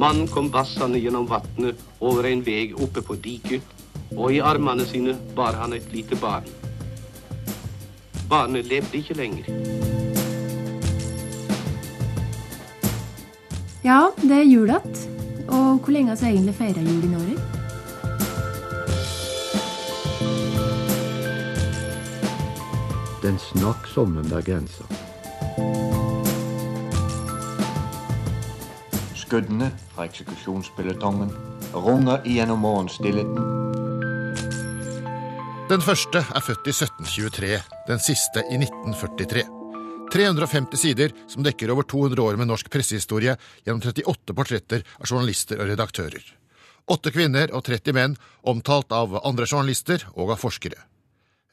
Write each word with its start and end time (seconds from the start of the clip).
Mannen 0.00 0.28
kom 0.28 0.50
vassende 0.50 0.98
gjennom 0.98 1.26
vannet 1.28 1.76
over 1.98 2.24
en 2.24 2.40
vei 2.40 2.70
oppe 2.72 3.02
på 3.04 3.18
diket, 3.20 3.60
og 4.16 4.32
i 4.32 4.38
armene 4.40 4.86
sine 4.88 5.12
bar 5.36 5.58
han 5.60 5.74
et 5.76 5.90
lite 5.92 6.16
barn. 6.16 6.46
Barnet 8.30 8.64
levde 8.70 8.96
ikke 8.96 9.18
lenger. 9.18 9.50
Ja, 13.84 14.08
det 14.22 14.38
er 14.38 14.48
jul 14.48 14.72
igjen. 14.72 14.96
Og 15.50 15.84
hvor 15.84 15.92
lenge 15.92 16.14
har 16.14 16.22
vi 16.22 16.32
egentlig 16.32 16.56
feira 16.56 16.80
jul 16.80 17.04
i 17.04 17.12
Norge? 17.12 17.36
Den 23.20 23.36
snakksomme 23.50 24.24
bergenser. 24.32 25.89
Skuddene 29.30 29.68
fra 29.94 30.08
eksekusjonsbilletongen 30.08 31.28
runger 31.70 32.24
igjennom 32.26 32.64
morgenstillheten. 32.64 33.36
Den 35.70 35.84
første 35.86 36.24
er 36.24 36.42
født 36.42 36.66
i 36.66 36.74
1723, 36.74 37.60
den 37.86 38.02
siste 38.02 38.42
i 38.50 38.58
1943. 38.58 39.46
350 40.10 40.82
sider 40.82 41.14
som 41.30 41.46
dekker 41.46 41.70
over 41.70 41.86
200 41.86 42.26
år 42.26 42.42
med 42.42 42.50
norsk 42.50 42.72
pressehistorie 42.74 43.36
gjennom 43.62 43.78
38 43.86 44.34
portretter 44.34 44.82
av 44.98 45.06
journalister 45.06 45.62
og 45.62 45.70
redaktører. 45.76 46.26
Åtte 46.90 47.14
kvinner 47.14 47.54
og 47.54 47.62
30 47.70 47.94
menn, 47.94 48.18
omtalt 48.42 48.90
av 48.90 49.14
andre 49.22 49.46
journalister 49.46 50.10
og 50.16 50.34
av 50.34 50.42
forskere. 50.42 50.88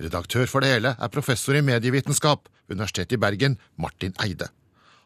Redaktør 0.01 0.49
for 0.49 0.65
det 0.65 0.73
hele 0.73 0.97
er 0.97 1.13
professor 1.13 1.53
i 1.53 1.61
medievitenskap 1.61 2.49
ved 2.65 2.79
Universitetet 2.79 3.19
i 3.19 3.21
Bergen, 3.21 3.61
Martin 3.77 4.17
Eide. 4.25 4.49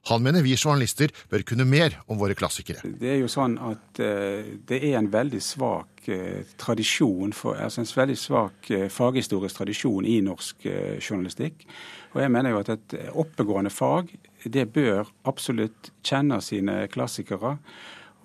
Han 0.09 0.23
mener 0.23 0.41
vi 0.41 0.55
journalister 0.57 1.11
bør 1.29 1.43
kunne 1.45 1.65
mer 1.69 1.99
om 2.09 2.17
våre 2.17 2.33
klassikere. 2.37 2.81
Det 2.83 3.09
er 3.13 3.19
jo 3.21 3.29
sånn 3.29 3.59
at 3.61 4.01
uh, 4.01 4.41
det 4.67 4.79
er 4.81 4.97
en 4.97 5.11
veldig 5.13 5.41
svak 5.45 6.07
uh, 6.09 6.41
tradisjon, 6.61 7.35
for, 7.37 7.59
altså 7.61 7.83
en 7.83 7.91
veldig 7.99 8.17
svak 8.17 8.71
uh, 8.73 8.87
faghistorisk 8.89 9.59
tradisjon 9.59 10.07
i 10.09 10.17
norsk 10.25 10.65
journalistikk. 10.97 11.67
Og 12.15 12.23
jeg 12.23 12.33
mener 12.33 12.55
jo 12.55 12.63
at 12.63 12.73
et 12.73 12.97
oppegående 13.13 13.71
fag 13.71 14.09
det 14.41 14.65
bør 14.73 15.05
absolutt 15.29 15.93
kjenne 16.03 16.41
sine 16.41 16.81
klassikere. 16.91 17.59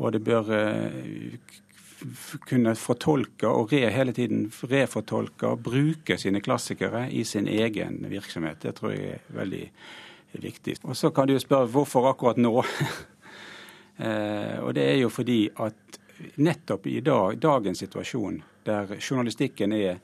Og 0.01 0.13
det 0.13 0.23
bør 0.25 0.49
kunne 2.49 2.75
fortolke 2.77 3.49
og 3.49 3.71
re, 3.73 3.87
hele 3.93 4.13
tiden 4.17 4.49
refortolke 4.69 5.53
og 5.53 5.63
bruke 5.65 6.19
sine 6.21 6.43
klassikere 6.45 7.07
i 7.09 7.23
sin 7.25 7.49
egen 7.49 8.03
virksomhet. 8.11 8.61
Det 8.65 8.75
tror 8.81 8.93
jeg 8.97 9.15
er 9.21 9.31
veldig 9.37 9.63
viktig. 9.69 10.05
Og 10.85 10.97
Så 10.97 11.11
kan 11.11 11.27
du 11.27 11.33
jo 11.33 11.43
spørre 11.43 11.67
hvorfor 11.67 12.11
akkurat 12.11 12.37
nå? 12.37 12.65
eh, 14.05 14.59
og 14.61 14.75
Det 14.75 14.85
er 14.85 14.99
jo 15.01 15.09
fordi 15.09 15.49
at 15.57 16.01
nettopp 16.37 16.87
i 16.87 17.01
dag, 17.01 17.39
dagens 17.39 17.79
situasjon, 17.79 18.43
der 18.67 18.97
journalistikken 19.11 19.73
er 19.73 19.99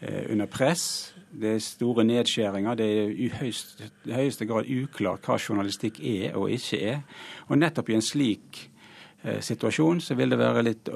eh, 0.00 0.30
under 0.30 0.46
press, 0.46 1.14
det 1.32 1.54
er 1.54 1.58
store 1.58 2.04
nedskjæringer, 2.04 2.74
det 2.74 2.86
er 2.86 3.08
i 3.10 3.28
høyeste, 3.28 3.90
høyeste 4.06 4.46
grad 4.46 4.68
uklart 4.68 5.24
hva 5.26 5.38
journalistikk 5.38 6.00
er 6.00 6.36
og 6.36 6.50
ikke 6.50 6.80
er. 6.80 7.00
Og 7.48 7.58
nettopp 7.58 7.88
i 7.88 7.94
en 7.96 8.04
slik 8.04 8.68
Eh, 9.24 9.40
situasjon, 9.40 10.00
så 10.00 10.14
vil 10.14 10.34
det 10.34 10.38
være 10.38 10.62
litt 10.66 10.88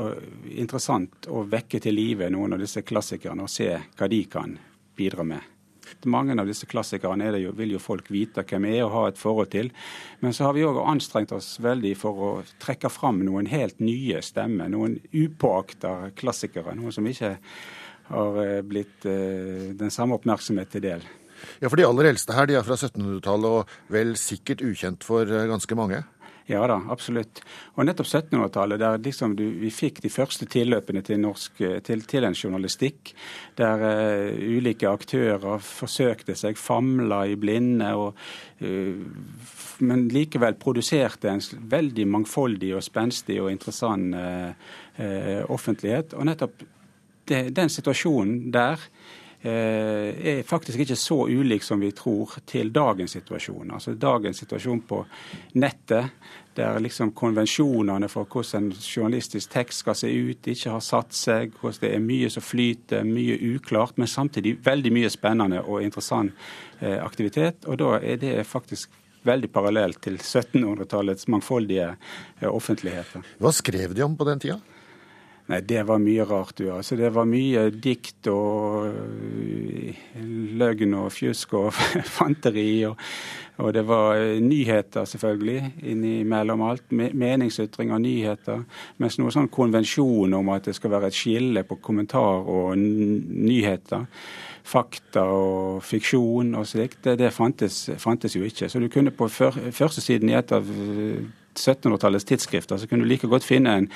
interessant 0.59 1.29
å 1.31 1.45
vekke 1.47 1.79
til 1.79 1.95
live 1.95 2.27
noen 2.35 2.57
av 2.57 2.63
disse 2.63 2.83
klassikerne 2.83 3.47
og 3.47 3.53
se 3.53 3.69
hva 3.71 4.09
de 4.11 4.25
kan 4.31 4.57
bidra 4.99 5.23
med. 5.23 5.56
Mange 6.07 6.37
av 6.39 6.49
disse 6.49 6.69
klassikerne 6.69 7.31
jo, 7.41 7.53
vil 7.57 7.75
jo 7.77 7.83
folk 7.83 8.11
vite 8.13 8.45
hvem 8.47 8.69
er 8.71 8.85
og 8.85 8.93
ha 8.95 9.03
et 9.11 9.21
forhold 9.21 9.51
til. 9.55 9.71
Men 10.23 10.37
så 10.37 10.49
har 10.49 10.57
vi 10.57 10.65
òg 10.67 10.81
anstrengt 10.83 11.35
oss 11.37 11.57
veldig 11.63 11.95
for 11.99 12.23
å 12.23 12.31
trekke 12.63 12.91
fram 12.93 13.23
noen 13.27 13.51
helt 13.51 13.81
nye 13.83 14.23
stemmer. 14.25 14.71
Noen 14.73 14.99
upåakta 15.13 16.13
klassikere. 16.19 16.77
Noen 16.79 16.95
som 16.95 17.07
ikke 17.07 17.37
har 18.07 18.43
eh, 18.43 18.61
blitt 18.63 19.07
uh, 19.09 19.73
den 19.75 19.91
samme 19.91 20.15
oppmerksomhet 20.15 20.71
til 20.71 20.85
del. 20.85 21.07
Ja, 21.61 21.69
For 21.69 21.77
de 21.79 21.85
aller 21.87 22.11
eldste 22.13 22.37
her 22.37 22.47
de 22.49 22.55
er 22.57 22.65
fra 22.65 22.77
1700-tallet 22.79 23.59
og 23.59 23.93
vel 23.93 24.15
sikkert 24.21 24.63
ukjent 24.65 25.05
for 25.05 25.27
ganske 25.27 25.77
mange? 25.79 26.05
Ja 26.47 26.61
da, 26.71 26.77
absolutt. 26.95 27.41
Og 27.75 27.89
nettopp 27.89 28.07
1700-tallet, 28.07 28.79
der 28.79 29.01
liksom 29.03 29.33
du, 29.35 29.43
vi 29.59 29.71
fikk 29.75 29.99
de 30.05 30.11
første 30.15 30.47
tilløpene 30.47 31.03
til, 31.03 31.19
norsk, 31.19 31.59
til, 31.83 32.05
til 32.07 32.27
en 32.29 32.37
journalistikk, 32.39 33.11
der 33.59 33.83
uh, 33.83 34.45
ulike 34.55 34.87
aktører 34.87 35.59
forsøkte 35.59 36.37
seg, 36.39 36.59
famla 36.61 37.25
i 37.27 37.35
blinde, 37.41 37.91
og, 37.99 38.15
uh, 38.63 39.83
men 39.91 40.07
likevel 40.15 40.55
produserte 40.63 41.35
en 41.35 41.43
veldig 41.75 42.07
mangfoldig 42.15 42.77
og 42.79 42.87
spenstig 42.87 43.41
og 43.43 43.51
interessant 43.51 44.15
uh, 44.15 45.43
offentlighet. 45.51 46.15
Og 46.15 46.31
nettopp 46.31 46.63
det, 47.27 47.49
den 47.59 47.75
situasjonen 47.75 48.53
der 48.55 48.87
er 49.47 50.43
faktisk 50.47 50.81
ikke 50.83 50.97
så 50.99 51.19
ulik 51.29 51.63
som 51.63 51.81
vi 51.81 51.93
tror 51.97 52.37
til 52.49 52.73
dagens 52.75 53.17
situasjon. 53.19 53.71
Altså 53.77 53.95
Dagens 53.95 54.43
situasjon 54.43 54.83
på 54.89 55.03
nettet, 55.61 56.17
der 56.57 56.81
liksom 56.81 57.13
konvensjonene 57.13 58.09
for 58.09 58.29
hvordan 58.33 58.71
en 58.71 58.77
journalistisk 58.81 59.51
tekst 59.53 59.85
skal 59.85 59.97
se 59.99 60.09
ut, 60.09 60.49
ikke 60.49 60.73
har 60.73 60.85
satt 60.85 61.17
seg, 61.17 61.57
hvordan 61.61 61.83
det 61.83 61.91
er 61.95 62.05
mye 62.05 62.31
som 62.33 62.45
flyter, 62.45 63.05
mye 63.05 63.37
uklart, 63.55 63.99
men 64.01 64.09
samtidig 64.09 64.57
veldig 64.65 64.93
mye 64.97 65.11
spennende 65.13 65.63
og 65.65 65.83
interessant 65.85 66.33
eh, 66.81 66.97
aktivitet. 67.05 67.69
Og 67.69 67.81
da 67.83 67.99
er 68.01 68.23
det 68.23 68.39
faktisk 68.49 68.95
veldig 69.27 69.51
parallelt 69.53 70.01
til 70.07 70.17
1700-tallets 70.21 71.29
mangfoldige 71.33 71.91
eh, 71.93 72.49
offentligheter. 72.49 73.27
Hva 73.43 73.53
skrev 73.55 73.95
de 73.97 74.07
om 74.07 74.17
på 74.17 74.29
den 74.29 74.43
tida? 74.43 74.61
Nei, 75.47 75.61
det 75.63 75.85
var 75.87 76.01
mye 76.03 76.25
rart, 76.27 76.57
du. 76.59 76.71
Altså, 76.75 76.97
det 76.99 77.13
var 77.15 77.27
mye 77.31 77.69
dikt 77.71 78.27
og 78.33 78.89
øh, 78.89 80.01
løgn 80.59 80.97
og 80.99 81.13
fjusk 81.15 81.55
og 81.55 81.69
fanteri. 82.19 82.83
Og, 82.89 82.97
og, 83.63 83.71
det 83.75 83.85
var 83.87 84.19
øh, 84.19 84.41
nyheter, 84.43 85.05
selvfølgelig, 85.05 85.61
innimellom 85.83 86.67
alt. 86.67 86.91
Meningsytring 86.91 87.95
av 87.95 88.03
nyheter. 88.03 88.67
Mens 88.99 89.21
noe 89.23 89.31
sånn 89.31 89.47
konvensjon 89.55 90.35
om 90.35 90.51
at 90.57 90.67
det 90.67 90.75
skal 90.81 90.97
være 90.97 91.13
et 91.13 91.21
skille 91.21 91.63
på 91.69 91.79
kommentar 91.79 92.43
og 92.43 92.75
nyheter 92.79 94.11
fakta 94.67 95.23
og 95.31 95.83
fiksjon 95.87 96.57
og 96.59 96.67
slikt, 96.67 97.05
det, 97.05 97.21
det 97.21 97.29
fantes, 97.31 97.85
fantes, 98.03 98.35
jo 98.35 98.43
ikke. 98.43 98.67
Så 98.67 98.81
du 98.83 98.89
kunne 98.91 99.15
på 99.15 99.29
første 99.31 100.03
siden 100.03 100.33
i 100.33 100.35
et 100.35 100.51
av 100.51 100.67
1700-tallets 101.59 102.27
tidsskrifter, 102.29 102.79
så 102.79 102.89
kunne 102.89 103.05
du 103.05 103.11
like 103.11 103.29
godt 103.31 103.47
finne 103.47 103.77
en, 103.81 103.89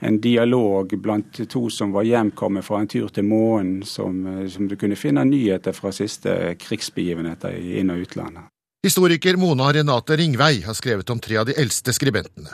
en, 0.00 0.18
dialog 0.20 0.92
blant 1.02 1.40
to 1.50 1.66
som 1.72 1.94
var 1.94 2.06
hjemkommet 2.08 2.66
fra 2.66 2.80
en 2.82 2.90
tur 2.90 3.08
til 3.12 3.26
månen, 3.28 3.80
som, 3.86 4.20
eh, 4.26 4.44
som 4.52 4.68
du 4.68 4.76
kunne 4.80 4.98
finne 4.98 5.24
nyheter 5.28 5.76
fra 5.76 5.92
siste 5.94 6.56
krigsbegivenheter 6.60 7.56
i 7.56 7.80
inn- 7.80 7.94
og 7.94 8.04
utlandet. 8.06 8.50
Historiker 8.86 9.36
Mona 9.40 9.72
Renate 9.74 10.16
Ringvei 10.16 10.60
har 10.62 10.76
skrevet 10.78 11.10
om 11.10 11.18
tre 11.18 11.40
av 11.40 11.48
de 11.48 11.56
eldste 11.58 11.94
skribentene. 11.96 12.52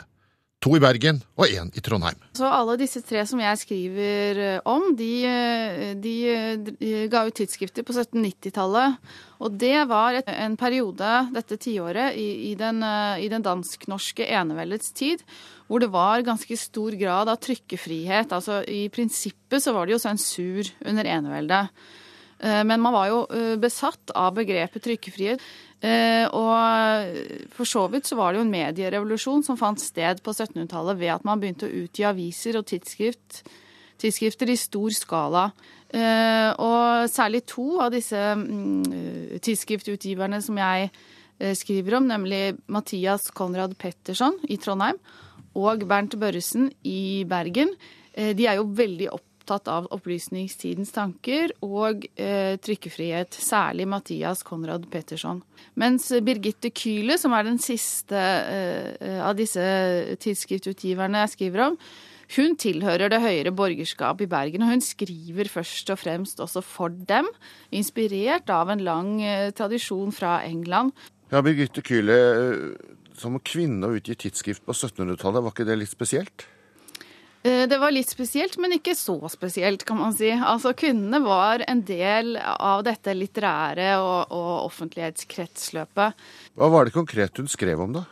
To 0.63 0.77
i 0.77 0.79
Bergen 0.79 1.19
og 1.35 1.51
én 1.51 1.67
i 1.75 1.81
Trondheim. 1.83 2.19
Så 2.37 2.47
alle 2.47 2.77
disse 2.79 3.01
tre 3.03 3.25
som 3.27 3.41
jeg 3.41 3.59
skriver 3.59 4.39
eh, 4.39 4.59
om, 4.69 4.93
de, 4.95 5.11
eh, 5.27 5.89
de, 5.99 6.13
de 6.79 6.91
ga 7.11 7.25
ut 7.27 7.35
tidsskrifter 7.35 7.83
på 7.83 7.95
1790-tallet. 7.95 8.95
Og 9.43 9.57
det 9.59 9.75
var 9.89 10.15
et, 10.15 10.29
en 10.31 10.55
periode, 10.59 11.09
dette 11.35 11.57
tiåret, 11.59 12.15
i, 12.15 12.51
i 12.51 12.53
den, 12.59 12.79
eh, 12.79 13.25
i 13.25 13.31
den 13.33 13.43
dansk-norske 13.43 14.29
eneveldets 14.39 14.95
tid, 14.95 15.25
hvor 15.67 15.83
det 15.83 15.91
var 15.91 16.23
ganske 16.23 16.55
stor 16.59 16.95
grad 16.95 17.31
av 17.33 17.41
trykkefrihet. 17.43 18.31
Altså 18.31 18.61
i 18.63 18.85
prinsippet 18.93 19.65
så 19.65 19.75
var 19.75 19.89
det 19.89 19.97
jo 19.97 20.03
sensur 20.05 20.71
under 20.87 21.11
eneveldet. 21.11 21.83
Men 22.43 22.81
man 22.83 22.91
var 22.91 23.07
jo 23.07 23.19
besatt 23.61 24.11
av 24.19 24.33
begrepet 24.35 24.83
trykkefrihet. 24.83 25.39
Eh, 25.83 26.23
og 26.31 27.49
for 27.51 27.67
så 27.67 27.83
vidt 27.91 28.07
så 28.07 28.15
var 28.15 28.31
det 28.31 28.39
jo 28.39 28.45
en 28.45 28.53
medierevolusjon 28.53 29.43
som 29.43 29.59
fant 29.59 29.81
sted 29.81 30.21
på 30.23 30.31
1700-tallet 30.31 30.99
ved 31.01 31.11
at 31.17 31.25
man 31.27 31.41
begynte 31.41 31.67
å 31.67 31.81
utgi 31.83 32.05
aviser 32.07 32.55
og 32.55 32.69
tidsskrift, 32.69 33.41
tidsskrifter 33.99 34.53
i 34.53 34.59
stor 34.59 34.95
skala. 34.95 35.49
Eh, 35.91 36.55
og 36.55 37.11
særlig 37.11 37.43
to 37.51 37.81
av 37.83 37.91
disse 37.93 38.15
mm, 38.15 39.41
tidsskriftutgiverne 39.43 40.39
som 40.45 40.61
jeg 40.61 40.87
eh, 40.87 41.51
skriver 41.59 41.99
om, 41.99 42.07
nemlig 42.07 42.55
Mathias 42.71 43.27
Konrad 43.35 43.75
Petterson 43.75 44.39
i 44.47 44.57
Trondheim 44.63 45.01
og 45.59 45.83
Bernt 45.89 46.15
Børresen 46.17 46.71
i 46.87 47.27
Bergen, 47.29 47.75
de 48.13 48.45
er 48.45 48.59
jo 48.59 48.65
veldig 48.77 49.07
opptatt 49.09 49.32
opptatt 49.43 49.67
av 49.67 49.89
opplysningstidens 49.91 50.93
tanker 50.95 51.51
og 51.65 52.07
eh, 52.15 52.55
trykkefrihet, 52.63 53.35
særlig 53.35 53.87
Mathias 53.91 54.43
Konrad 54.47 54.87
Petterson. 54.91 55.43
Mens 55.75 56.07
Birgitte 56.23 56.71
Kyle, 56.71 57.17
som 57.19 57.35
er 57.35 57.43
den 57.47 57.59
siste 57.59 58.15
eh, 58.15 59.19
av 59.19 59.35
disse 59.35 59.61
tidsskriftutgiverne 60.23 61.25
jeg 61.25 61.33
skriver 61.35 61.67
om, 61.67 61.77
hun 62.33 62.55
tilhører 62.57 63.11
det 63.11 63.19
høyere 63.21 63.51
borgerskap 63.53 64.23
i 64.23 64.29
Bergen, 64.31 64.63
og 64.63 64.71
hun 64.71 64.81
skriver 64.81 65.51
først 65.51 65.91
og 65.93 65.99
fremst 65.99 66.39
også 66.41 66.63
for 66.63 66.93
dem, 67.11 67.27
inspirert 67.75 68.49
av 68.49 68.71
en 68.71 68.81
lang 68.81 69.19
eh, 69.21 69.51
tradisjon 69.51 70.15
fra 70.15 70.39
England. 70.47 70.95
Ja, 71.33 71.43
Birgitte 71.43 71.83
Kyle, 71.83 72.17
som 73.19 73.35
kvinne 73.43 73.89
å 73.89 73.99
utgi 73.99 74.15
tidsskrift 74.23 74.63
på 74.63 74.73
1700-tallet, 74.73 75.43
var 75.43 75.51
ikke 75.51 75.67
det 75.67 75.81
litt 75.83 75.91
spesielt? 75.91 76.47
Eh, 77.43 77.67
det 77.67 77.77
var 77.77 77.91
litt 77.91 78.09
spesielt, 78.09 78.55
men 78.61 78.77
ikke 78.77 78.95
så 78.95 79.17
spesielt, 79.31 79.83
kan 79.87 79.99
man 79.99 80.15
si. 80.15 80.31
Altså, 80.31 80.71
Kvinnene 80.79 81.19
var 81.25 81.65
en 81.67 81.83
del 81.83 82.37
av 82.39 82.85
dette 82.87 83.15
litterære 83.17 83.97
og, 83.99 84.31
og 84.31 84.51
offentlighetskretsløpet. 84.69 86.25
Hva 86.55 86.69
var 86.71 86.87
det 86.87 86.95
konkret 86.95 87.41
hun 87.41 87.51
skrev 87.51 87.83
om, 87.83 87.97
da? 87.99 88.05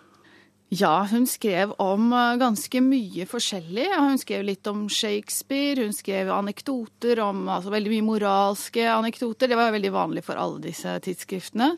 Ja, 0.72 1.08
hun 1.12 1.26
skrev 1.28 1.74
om 1.84 2.12
eh, 2.16 2.38
ganske 2.40 2.84
mye 2.84 3.26
forskjellig. 3.28 3.88
Hun 3.96 4.20
skrev 4.20 4.46
litt 4.48 4.68
om 4.72 4.86
Shakespeare, 4.92 5.88
hun 5.88 5.96
skrev 5.96 6.32
anekdoter 6.36 7.24
om 7.24 7.46
altså 7.52 7.72
veldig 7.72 7.92
mye 7.96 8.08
moralske 8.08 8.86
anekdoter. 8.92 9.52
Det 9.52 9.60
var 9.60 9.72
veldig 9.76 9.92
vanlig 9.96 10.28
for 10.28 10.40
alle 10.40 10.60
disse 10.64 11.00
tidsskriftene. 11.08 11.74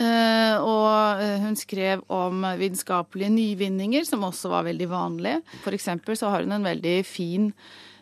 Eh, 0.00 0.56
og 0.64 1.20
eh, 1.20 1.36
hun 1.42 1.56
skrev 1.58 2.02
om 2.08 2.44
vitenskapelige 2.56 3.32
nyvinninger, 3.34 4.06
som 4.08 4.24
også 4.24 4.52
var 4.52 4.64
veldig 4.70 4.88
vanlige. 4.88 5.40
For 5.64 5.76
eksempel 5.76 6.16
så 6.16 6.32
har 6.32 6.46
hun 6.46 6.56
en 6.56 6.68
veldig 6.68 6.96
fin 7.04 7.50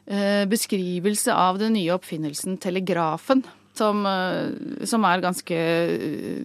eh, 0.07 0.45
beskrivelse 0.51 1.35
av 1.35 1.59
den 1.59 1.75
nye 1.79 1.97
oppfinnelsen 1.97 2.61
telegrafen. 2.63 3.45
Som, 3.79 4.01
som 4.91 5.05
er 5.07 5.21
ganske 5.23 5.57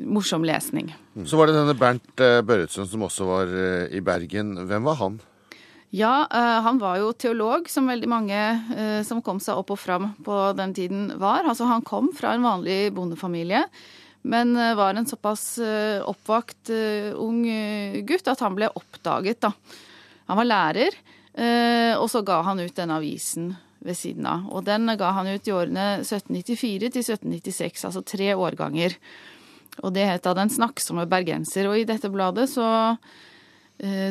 morsom 0.05 0.43
lesning. 0.45 0.91
Så 1.25 1.39
var 1.39 1.49
det 1.49 1.55
denne 1.55 1.73
Bernt 1.73 2.21
Børretzen 2.21 2.85
som 2.85 3.07
også 3.07 3.25
var 3.25 3.53
i 3.89 4.03
Bergen. 4.05 4.51
Hvem 4.69 4.85
var 4.85 4.99
han? 4.99 5.15
Ja, 5.89 6.27
han 6.29 6.77
var 6.77 6.99
jo 7.01 7.09
teolog, 7.17 7.65
som 7.73 7.89
veldig 7.89 8.11
mange 8.11 8.43
som 9.09 9.23
kom 9.25 9.41
seg 9.41 9.63
opp 9.63 9.73
og 9.73 9.81
fram 9.81 10.11
på 10.21 10.43
den 10.59 10.77
tiden 10.77 11.09
var. 11.17 11.41
Altså 11.49 11.65
Han 11.71 11.81
kom 11.81 12.11
fra 12.13 12.35
en 12.37 12.45
vanlig 12.45 12.93
bondefamilie 12.93 13.63
men 14.23 14.55
eh, 14.55 14.75
var 14.75 14.95
en 14.95 15.05
såpass 15.05 15.57
eh, 15.57 16.01
oppvakt 16.01 16.69
eh, 16.69 17.11
ung 17.19 17.43
gutt 18.07 18.27
at 18.31 18.39
han 18.39 18.55
ble 18.55 18.69
oppdaget, 18.71 19.41
da. 19.43 19.51
Han 20.31 20.39
var 20.39 20.47
lærer, 20.47 20.95
og 21.99 22.05
så 22.07 22.21
ga 22.23 22.37
han 22.47 22.61
ut 22.61 22.75
denne 22.77 22.95
avisen 22.95 23.49
ved 23.83 23.97
siden 23.99 24.27
av. 24.29 24.45
Og 24.53 24.63
den 24.63 24.87
ga 24.95 25.09
han 25.17 25.27
ut 25.27 25.49
i 25.49 25.51
årene 25.51 25.87
1794 25.99 26.93
til 26.93 27.03
1796, 27.03 27.83
altså 27.89 28.03
tre 28.07 28.29
årganger. 28.31 28.95
Og 29.83 29.91
det 29.97 30.05
het 30.07 30.23
da 30.23 30.35
Den 30.37 30.53
snakksomme 30.53 31.03
bergenser. 31.11 31.67
Og 31.67 31.81
i 31.81 31.87
dette 31.89 32.07
bladet 32.13 32.45
så, 32.53 32.69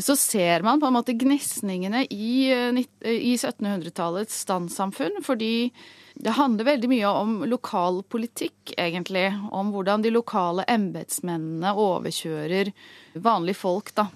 så 0.05 0.19
ser 0.21 0.67
man 0.67 0.83
på 0.83 0.91
en 0.91 0.99
måte 0.99 1.17
gnisningene 1.17 2.05
i, 2.11 2.53
i 2.53 3.33
1700-tallets 3.39 4.43
standsamfunn, 4.45 5.23
fordi 5.25 5.71
det 6.15 6.35
handler 6.37 6.69
veldig 6.69 6.91
mye 6.91 7.11
om 7.23 7.37
lokalpolitikk, 7.49 8.75
egentlig. 8.77 9.29
Om 9.51 9.73
hvordan 9.75 10.05
de 10.05 10.13
lokale 10.13 10.67
embetsmennene 10.71 11.73
overkjører 11.79 12.73
vanlige 13.23 13.61
folk, 13.63 13.95
da. 13.97 14.09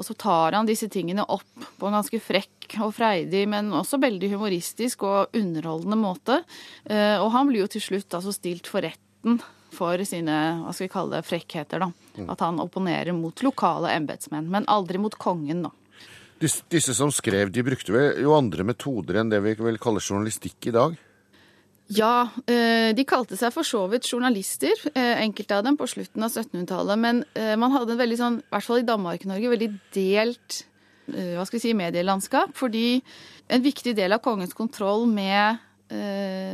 Og 0.00 0.06
så 0.06 0.14
tar 0.16 0.56
han 0.56 0.68
disse 0.68 0.88
tingene 0.88 1.26
opp 1.28 1.64
på 1.78 1.88
en 1.88 1.96
ganske 1.98 2.20
frekk 2.22 2.78
og 2.80 2.94
freidig, 2.96 3.44
men 3.50 3.72
også 3.76 3.98
veldig 4.00 4.30
humoristisk 4.32 5.04
og 5.08 5.34
underholdende 5.36 5.98
måte. 6.00 6.38
Eh, 6.84 7.16
og 7.20 7.32
han 7.34 7.50
blir 7.50 7.64
jo 7.64 7.72
til 7.74 7.84
slutt 7.84 8.16
altså 8.16 8.32
stilt 8.32 8.70
for 8.70 8.86
retten 8.86 9.40
for 9.74 10.00
sine 10.08 10.36
hva 10.62 10.72
skal 10.74 10.86
vi 10.86 10.92
kalle 10.92 11.18
det, 11.18 11.28
frekkheter. 11.28 11.84
da. 11.84 11.90
Mm. 12.16 12.30
At 12.32 12.40
han 12.46 12.62
opponerer 12.62 13.12
mot 13.16 13.44
lokale 13.44 13.92
embetsmenn, 13.98 14.48
men 14.50 14.68
aldri 14.72 15.02
mot 15.02 15.14
kongen, 15.20 15.66
da. 15.68 15.74
Disse, 16.40 16.94
som 16.96 17.12
skrev, 17.12 17.50
de 17.52 17.60
brukte 17.60 17.92
jo 17.92 18.32
andre 18.32 18.64
metoder 18.64 19.20
enn 19.20 19.28
det 19.28 19.42
vi 19.44 19.52
vil 19.60 19.76
kalle 19.82 20.00
journalistikk 20.00 20.70
i 20.70 20.72
dag? 20.72 20.96
Ja, 21.90 22.28
eh, 22.46 22.92
de 22.94 23.02
kalte 23.08 23.34
seg 23.34 23.50
for 23.50 23.66
så 23.66 23.80
vidt 23.90 24.06
journalister, 24.06 24.78
eh, 24.94 25.24
enkelte 25.24 25.56
av 25.56 25.64
dem 25.66 25.76
på 25.76 25.88
slutten 25.90 26.22
av 26.22 26.30
1700-tallet. 26.30 26.98
Men 27.02 27.24
eh, 27.34 27.56
man 27.58 27.72
hadde 27.74 27.96
en 27.96 27.98
veldig 27.98 28.18
sånn, 28.20 28.36
i 28.38 28.52
hvert 28.54 28.66
fall 28.66 28.82
i 28.82 28.86
Danmark-Norge, 28.86 29.54
veldig 29.56 29.70
delt 29.96 30.64
hva 31.10 31.42
skal 31.42 31.56
vi 31.56 31.62
si, 31.64 31.72
medielandskap. 31.74 32.52
Fordi 32.54 33.00
en 33.50 33.64
viktig 33.64 33.96
del 33.98 34.14
av 34.14 34.20
kongens 34.22 34.54
kontroll 34.54 35.08
med 35.10 35.58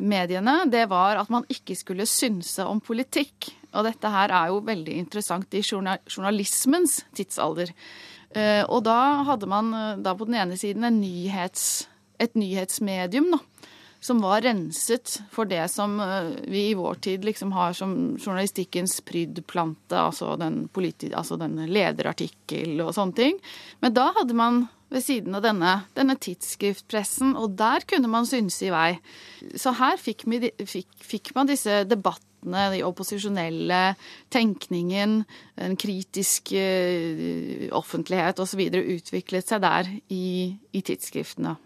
mediene, 0.00 0.54
det 0.72 0.86
var 0.88 1.18
at 1.20 1.28
man 1.28 1.44
ikke 1.52 1.74
skulle 1.76 2.06
synse 2.08 2.64
om 2.64 2.80
politikk. 2.80 3.50
Og 3.76 3.84
dette 3.84 4.08
her 4.14 4.32
er 4.32 4.48
jo 4.48 4.62
veldig 4.64 4.94
interessant 4.96 5.52
i 5.52 5.60
journalismens 5.60 7.02
tidsalder. 7.12 7.74
Og 8.72 8.80
da 8.88 8.96
hadde 9.28 9.50
man 9.52 9.74
da 10.00 10.16
på 10.16 10.24
den 10.24 10.38
ene 10.40 10.56
siden 10.56 10.88
nyhets, 11.02 11.84
et 12.16 12.32
nyhetsmedium, 12.32 13.34
da 13.36 13.44
som 14.00 14.20
var 14.22 14.44
renset 14.44 15.18
for 15.32 15.48
det 15.48 15.64
som 15.72 15.98
eh, 16.00 16.30
vi 16.46 16.68
i 16.70 16.76
vår 16.78 17.00
tid 17.06 17.24
liksom 17.26 17.52
har 17.56 17.74
som 17.76 18.16
journalistikkens 18.18 19.00
prydplante, 19.06 19.98
altså 19.98 20.36
den, 20.40 20.64
altså 21.12 21.38
den 21.40 21.58
lederartikkel 21.70 22.80
og 22.84 22.94
sånne 22.96 23.16
ting. 23.16 23.40
Men 23.80 23.96
da 23.96 24.10
hadde 24.18 24.36
man 24.36 24.66
ved 24.92 25.02
siden 25.02 25.34
av 25.34 25.42
denne, 25.42 25.72
denne 25.96 26.16
tidsskriftpressen, 26.20 27.34
og 27.38 27.56
der 27.58 27.84
kunne 27.88 28.10
man 28.10 28.28
synse 28.28 28.68
i 28.68 28.72
vei. 28.74 28.92
Så 29.58 29.74
her 29.80 29.98
fikk, 30.00 30.26
vi, 30.30 30.52
fikk, 30.62 30.92
fikk 31.02 31.32
man 31.38 31.50
disse 31.50 31.82
debattene, 31.88 32.68
de 32.70 32.84
opposisjonelle 32.86 33.80
tenkningen, 34.30 35.18
en 35.58 35.74
kritisk 35.80 36.52
uh, 36.54 37.66
offentlighet 37.74 38.38
osv. 38.44 38.62
utviklet 38.70 39.50
seg 39.50 39.66
der 39.66 39.90
i, 40.14 40.54
i 40.70 40.86
tidsskriftene. 40.86 41.56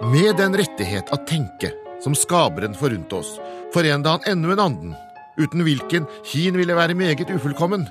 Med 0.00 0.38
den 0.38 0.54
rettighet 0.56 1.10
å 1.12 1.18
tenke 1.28 1.74
som 2.00 2.14
skaperen 2.16 2.72
forunt 2.72 3.10
oss, 3.12 3.34
forente 3.74 4.08
han 4.08 4.22
ennå 4.30 4.54
en 4.54 4.62
anden, 4.64 4.94
uten 5.36 5.60
hvilken 5.66 6.06
hin 6.24 6.56
ville 6.56 6.72
være 6.72 6.96
meget 6.96 7.28
ufullkommen, 7.28 7.84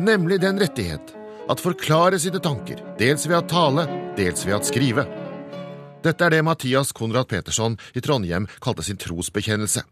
nemlig 0.00 0.38
den 0.40 0.56
rettighet 0.62 1.12
at 1.52 1.60
forklare 1.60 2.16
sine 2.22 2.40
tanker, 2.40 2.80
dels 2.96 3.28
ved 3.28 3.42
å 3.42 3.44
tale, 3.52 3.84
dels 4.16 4.46
ved 4.48 4.56
å 4.56 4.62
skrive. 4.64 5.04
Dette 6.00 6.24
er 6.24 6.38
det 6.38 6.42
Mathias 6.48 6.96
Konrad 6.96 7.28
Petersson 7.28 7.76
i 7.92 8.00
Trondheim 8.00 8.48
kalte 8.64 8.86
sin 8.86 8.96
trosbekjennelse. 8.96 9.84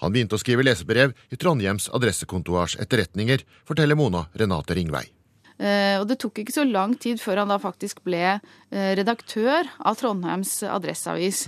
Han 0.00 0.16
begynte 0.16 0.40
å 0.40 0.40
skrive 0.40 0.64
lesebrev 0.64 1.12
i 1.28 1.36
Trondheims 1.36 1.92
adressekontoars 1.92 2.80
etterretninger, 2.80 3.44
forteller 3.68 4.00
Mona 4.00 4.30
Renate 4.32 4.72
Ringvei. 4.72 5.19
Eh, 5.60 5.98
og 6.00 6.06
det 6.08 6.16
tok 6.22 6.40
ikke 6.40 6.54
så 6.54 6.64
lang 6.64 6.94
tid 7.00 7.20
før 7.20 7.42
han 7.42 7.52
da 7.52 7.58
faktisk 7.60 8.00
ble 8.06 8.24
eh, 8.32 8.92
redaktør 8.96 9.68
av 9.76 9.98
Trondheims 10.00 10.62
Adresseavis. 10.64 11.44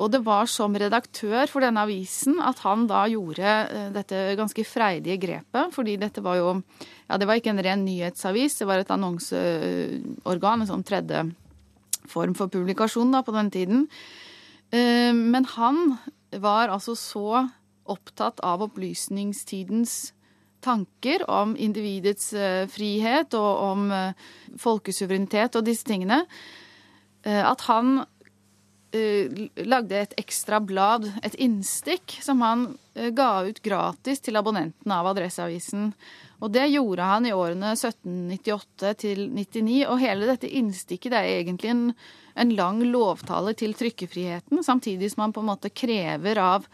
Og 0.00 0.10
det 0.12 0.22
var 0.24 0.48
som 0.48 0.76
redaktør 0.76 1.48
for 1.48 1.64
denne 1.64 1.84
avisen 1.84 2.40
at 2.44 2.60
han 2.64 2.86
da 2.88 3.04
gjorde 3.12 3.44
eh, 3.44 3.90
dette 3.92 4.22
ganske 4.40 4.64
freidige 4.68 5.18
grepet. 5.20 5.74
Fordi 5.76 5.98
dette 6.00 6.24
var 6.24 6.40
jo 6.40 6.54
Ja, 7.06 7.20
det 7.20 7.28
var 7.28 7.38
ikke 7.38 7.52
en 7.52 7.62
ren 7.62 7.84
nyhetsavis, 7.86 8.56
det 8.58 8.66
var 8.66 8.80
et 8.82 8.90
annonseorgan, 8.90 10.64
en 10.64 10.70
sånn 10.72 10.82
tredje 10.82 11.20
form 12.10 12.32
for 12.34 12.50
publikasjon 12.50 13.12
da 13.14 13.20
på 13.22 13.34
den 13.36 13.50
tiden. 13.54 13.84
Men 14.74 15.46
han 15.52 15.94
var 16.34 16.72
altså 16.74 16.96
så 16.98 17.44
opptatt 17.86 18.42
av 18.42 18.64
opplysningstidens 18.66 20.15
tanker 20.66 21.24
om 21.30 21.54
individets 21.56 22.32
eh, 22.34 22.66
frihet 22.70 23.34
og 23.38 23.62
om 23.70 23.88
eh, 23.94 24.28
folkesuverenitet 24.60 25.58
og 25.58 25.66
disse 25.66 25.86
tingene, 25.86 26.24
eh, 27.24 27.42
at 27.42 27.66
han 27.70 28.00
lagde 28.96 29.98
et 29.98 30.12
ekstra 30.16 30.56
blad, 30.64 31.04
et 31.26 31.34
innstikk, 31.42 32.14
som 32.24 32.40
han 32.40 32.62
ga 33.12 33.42
ut 33.44 33.58
gratis 33.60 34.22
til 34.24 34.38
abonnentene 34.40 34.96
av 35.02 35.10
Adresseavisen. 35.10 35.90
Og 36.40 36.54
det 36.54 36.62
gjorde 36.70 37.04
han 37.04 37.26
i 37.28 37.34
årene 37.34 37.74
1798 37.74 38.94
til 39.02 39.26
99. 39.34 39.82
Og 39.90 40.00
hele 40.00 40.30
dette 40.30 40.48
innstikket 40.48 41.12
det 41.12 41.20
er 41.20 41.42
egentlig 41.42 41.74
en, 41.74 41.82
en 42.40 42.54
lang 42.56 42.80
lovtale 42.88 43.52
til 43.58 43.76
trykkefriheten, 43.76 44.64
samtidig 44.64 45.10
som 45.12 45.26
han 45.26 45.36
på 45.36 45.44
en 45.44 45.50
måte 45.50 45.74
krever 45.76 46.40
av 46.40 46.70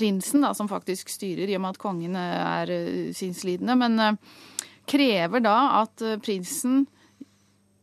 prinsen, 0.00 0.42
da, 0.46 0.54
som 0.56 0.70
faktisk 0.70 1.12
styrer, 1.12 1.44
i 1.50 1.58
og 1.58 1.64
med 1.64 1.76
at 1.76 1.82
kongen 1.82 2.16
er 2.18 2.72
uh, 2.72 3.12
sinnslidende, 3.16 3.76
men 3.78 4.00
uh, 4.00 4.36
krever 4.90 5.44
da 5.44 5.56
at 5.84 6.02
prinsen 6.24 6.86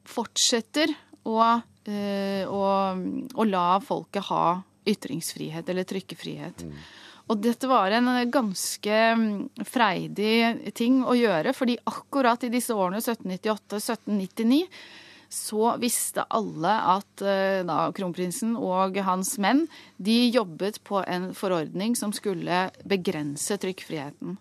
fortsetter 0.07 0.91
å, 1.27 1.35
å, 1.37 2.61
å, 2.63 3.45
la 3.47 3.65
folket 3.83 4.27
ha 4.27 4.43
ytringsfrihet 4.87 5.67
eller 5.71 5.87
trykkefrihet. 5.87 6.63
Mm. 6.63 6.77
Og 7.27 7.41
dette 7.43 7.67
var 7.67 7.91
en 7.91 8.07
ganske 8.31 8.99
mm, 9.19 9.63
freidig 9.67 10.71
ting 10.75 11.01
å 11.03 11.15
gjøre, 11.17 11.51
fordi 11.55 11.75
akkurat 11.91 12.45
i 12.47 12.51
disse 12.53 12.75
årene 12.75 13.01
1798-1799 13.03 14.61
så 15.29 15.73
visste 15.81 16.23
alle 16.33 16.73
at 16.95 17.23
eh, 17.25 17.63
da, 17.67 17.87
kronprinsen 17.95 18.55
og 18.55 18.97
hans 19.07 19.35
menn 19.43 19.65
de 19.97 20.27
jobbet 20.31 20.79
på 20.87 21.01
en 21.03 21.31
forordning 21.37 21.97
som 21.99 22.13
skulle 22.15 22.67
begrense 22.87 23.59
trykkfriheten. 23.61 24.37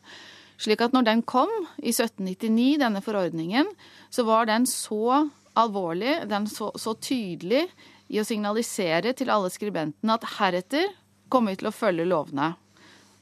Slik 0.62 0.81
at 0.81 0.95
når 0.97 1.09
den 1.09 1.25
kom 1.28 1.50
i 1.83 1.93
1799, 1.93 2.78
denne 2.81 3.02
forordningen, 3.05 3.69
så 4.11 4.25
var 4.25 4.49
den 4.49 4.64
så 4.71 5.26
alvorlig, 5.57 6.23
den 6.31 6.47
så, 6.49 6.71
så 6.78 6.95
tydelig 6.97 7.66
i 8.12 8.21
å 8.21 8.26
signalisere 8.26 9.12
til 9.16 9.33
alle 9.33 9.50
skribentene 9.52 10.16
at 10.16 10.31
heretter 10.38 10.88
kommer 11.33 11.52
vi 11.52 11.61
til 11.61 11.71
å 11.71 11.75
følge 11.75 12.07
lovene. 12.09 12.55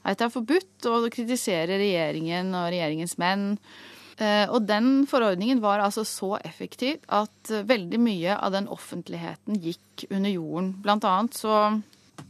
Heretter 0.04 0.28
er 0.28 0.34
forbudt 0.34 0.88
å 0.90 0.98
kritisere 1.08 1.78
regjeringen 1.80 2.52
og 2.52 2.68
regjeringens 2.68 3.16
menn. 3.20 3.54
Eh, 4.18 4.46
og 4.46 4.62
den 4.68 5.08
forordningen 5.10 5.58
var 5.62 5.82
altså 5.82 6.04
så 6.06 6.36
effektiv 6.46 7.02
at 7.10 7.50
eh, 7.50 7.64
veldig 7.66 7.98
mye 7.98 8.36
av 8.38 8.54
den 8.54 8.68
offentligheten 8.70 9.58
gikk 9.58 10.06
under 10.10 10.30
jorden. 10.30 10.70
Blant 10.84 11.06
annet 11.08 11.34
så 11.38 11.56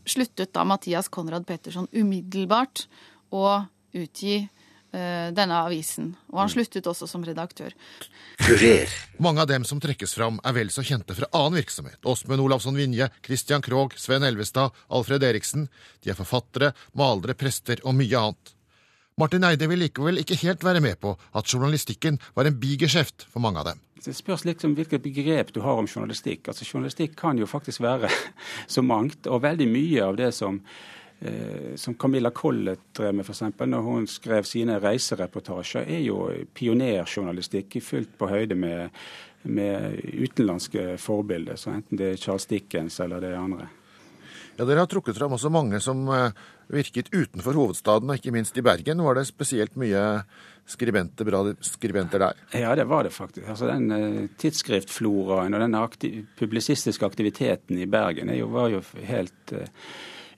sluttet 0.09 0.55
da 0.57 0.65
Mathias 0.65 1.11
Konrad 1.13 1.45
Petterson 1.49 1.89
umiddelbart 1.93 2.87
å 3.37 3.45
utgi 3.93 4.39
eh, 4.41 5.29
denne 5.37 5.61
avisen. 5.61 6.15
Og 6.33 6.41
han 6.41 6.53
sluttet 6.53 6.89
også 6.89 7.09
som 7.11 7.27
redaktør. 7.27 7.77
Mange 9.21 9.45
av 9.45 9.51
dem 9.53 9.69
som 9.69 9.81
trekkes 9.83 10.17
fram, 10.17 10.41
er 10.41 10.57
vel 10.57 10.73
så 10.73 10.85
kjente 10.87 11.17
fra 11.19 11.29
annen 11.37 11.61
virksomhet. 11.61 12.01
Åsmund 12.01 12.47
Olavsson 12.47 12.81
Vinje, 12.81 13.11
Christian 13.25 13.65
Krogh, 13.65 14.01
Sven 14.01 14.25
Elvestad, 14.25 14.73
Alfred 14.89 15.29
Eriksen. 15.29 15.69
De 16.01 16.15
er 16.15 16.19
forfattere, 16.19 16.73
malere, 16.97 17.37
prester 17.37 17.85
og 17.85 17.97
mye 18.01 18.25
annet. 18.25 18.54
Martin 19.21 19.45
Eide 19.47 19.69
vil 19.71 19.79
likevel 19.79 20.19
ikke 20.19 20.41
helt 20.41 20.65
være 20.67 20.81
med 20.83 20.99
på 20.99 21.13
at 21.39 21.47
journalistikken 21.47 22.17
var 22.35 22.49
en 22.49 22.57
bigeskjeft 22.59 23.29
for 23.31 23.45
mange 23.45 23.61
av 23.61 23.69
dem. 23.69 23.83
Det 24.05 24.13
spørs 24.13 24.43
liksom 24.45 24.75
hvilket 24.75 25.05
begrep 25.05 25.53
du 25.55 25.61
har 25.63 25.79
om 25.79 25.87
journalistikk. 25.87 26.49
Altså 26.51 26.67
Journalistikk 26.67 27.15
kan 27.17 27.39
jo 27.39 27.47
faktisk 27.47 27.81
være 27.85 28.11
så 28.75 28.83
mangt, 28.83 29.29
og 29.31 29.45
veldig 29.45 29.69
mye 29.71 30.03
av 30.03 30.19
det 30.19 30.33
som 30.35 30.59
eh, 31.21 31.77
som 31.79 31.95
Camilla 31.95 32.33
Collett 32.35 32.91
drev 32.99 33.15
med, 33.15 33.25
f.eks. 33.25 33.45
når 33.63 33.87
hun 33.87 34.11
skrev 34.11 34.51
sine 34.51 34.81
reisereportasjer, 34.83 35.87
er 35.87 36.03
jo 36.03 36.27
pionerjournalistikk 36.53 37.79
fullt 37.87 38.19
på 38.19 38.29
høyde 38.29 38.59
med, 38.59 38.91
med 39.47 40.03
utenlandske 40.11 40.99
forbilder. 40.99 41.57
Så 41.57 41.71
enten 41.71 42.03
det 42.03 42.11
er 42.11 42.21
Charles 42.21 42.51
Dickens 42.51 42.99
eller 43.01 43.23
det 43.23 43.37
andre. 43.39 43.71
Ja, 44.57 44.67
Dere 44.67 44.85
har 44.85 44.91
trukket 44.91 45.17
fram 45.19 45.33
også 45.39 45.55
mange 45.55 45.81
som 45.83 46.03
eh, 46.11 46.35
virket 46.73 47.11
utenfor 47.13 47.57
hovedstaden, 47.59 48.11
og 48.11 48.19
ikke 48.19 48.35
minst 48.35 48.57
i 48.59 48.65
Bergen. 48.65 49.03
Var 49.05 49.19
det 49.19 49.27
spesielt 49.29 49.77
mye 49.81 50.03
skribenter, 50.67 51.29
bra 51.29 51.43
skribenter 51.65 52.23
der? 52.23 52.41
Ja, 52.57 52.75
det 52.75 52.87
var 52.89 53.05
det 53.05 53.13
faktisk. 53.13 53.47
Altså 53.49 53.69
Den 53.69 53.91
eh, 53.93 54.29
tidsskriftfloraen 54.41 55.55
og 55.55 55.61
den 55.61 55.79
aktiv 55.79 56.25
publisistiske 56.39 57.07
aktiviteten 57.07 57.79
i 57.79 57.89
Bergen 57.91 58.33
jo, 58.37 58.49
var 58.53 58.71
jo 58.73 58.81
helt 59.05 59.53
uh, 59.53 59.67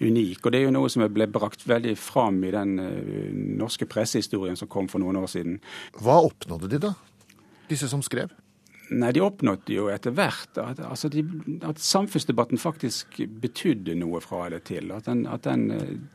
unik. 0.01 0.41
Og 0.45 0.53
det 0.53 0.61
er 0.61 0.67
jo 0.67 0.75
noe 0.75 0.91
som 0.93 1.07
ble 1.13 1.29
brakt 1.31 1.67
veldig 1.69 1.95
fram 2.01 2.43
i 2.45 2.55
den 2.55 2.79
uh, 2.81 3.29
norske 3.63 3.87
pressehistorien 3.91 4.59
som 4.59 4.71
kom 4.73 4.91
for 4.91 5.03
noen 5.03 5.21
år 5.23 5.31
siden. 5.31 5.61
Hva 6.01 6.19
oppnådde 6.27 6.75
de, 6.75 6.83
da? 6.89 6.97
Disse 7.71 7.91
som 7.91 8.03
skrev? 8.03 8.35
Nei, 8.91 9.11
De 9.13 9.23
oppnådde 9.25 9.75
jo 9.75 9.89
etter 9.91 10.15
hvert 10.15 10.59
at, 10.63 10.81
altså 10.85 11.11
de, 11.11 11.25
at 11.67 11.81
samfunnsdebatten 11.83 12.61
faktisk 12.61 13.19
betydde 13.43 13.97
noe 13.99 14.21
fra 14.23 14.45
eller 14.47 14.63
til. 14.63 14.93
At, 14.95 15.09
den, 15.09 15.25
at, 15.27 15.47
den, 15.47 16.07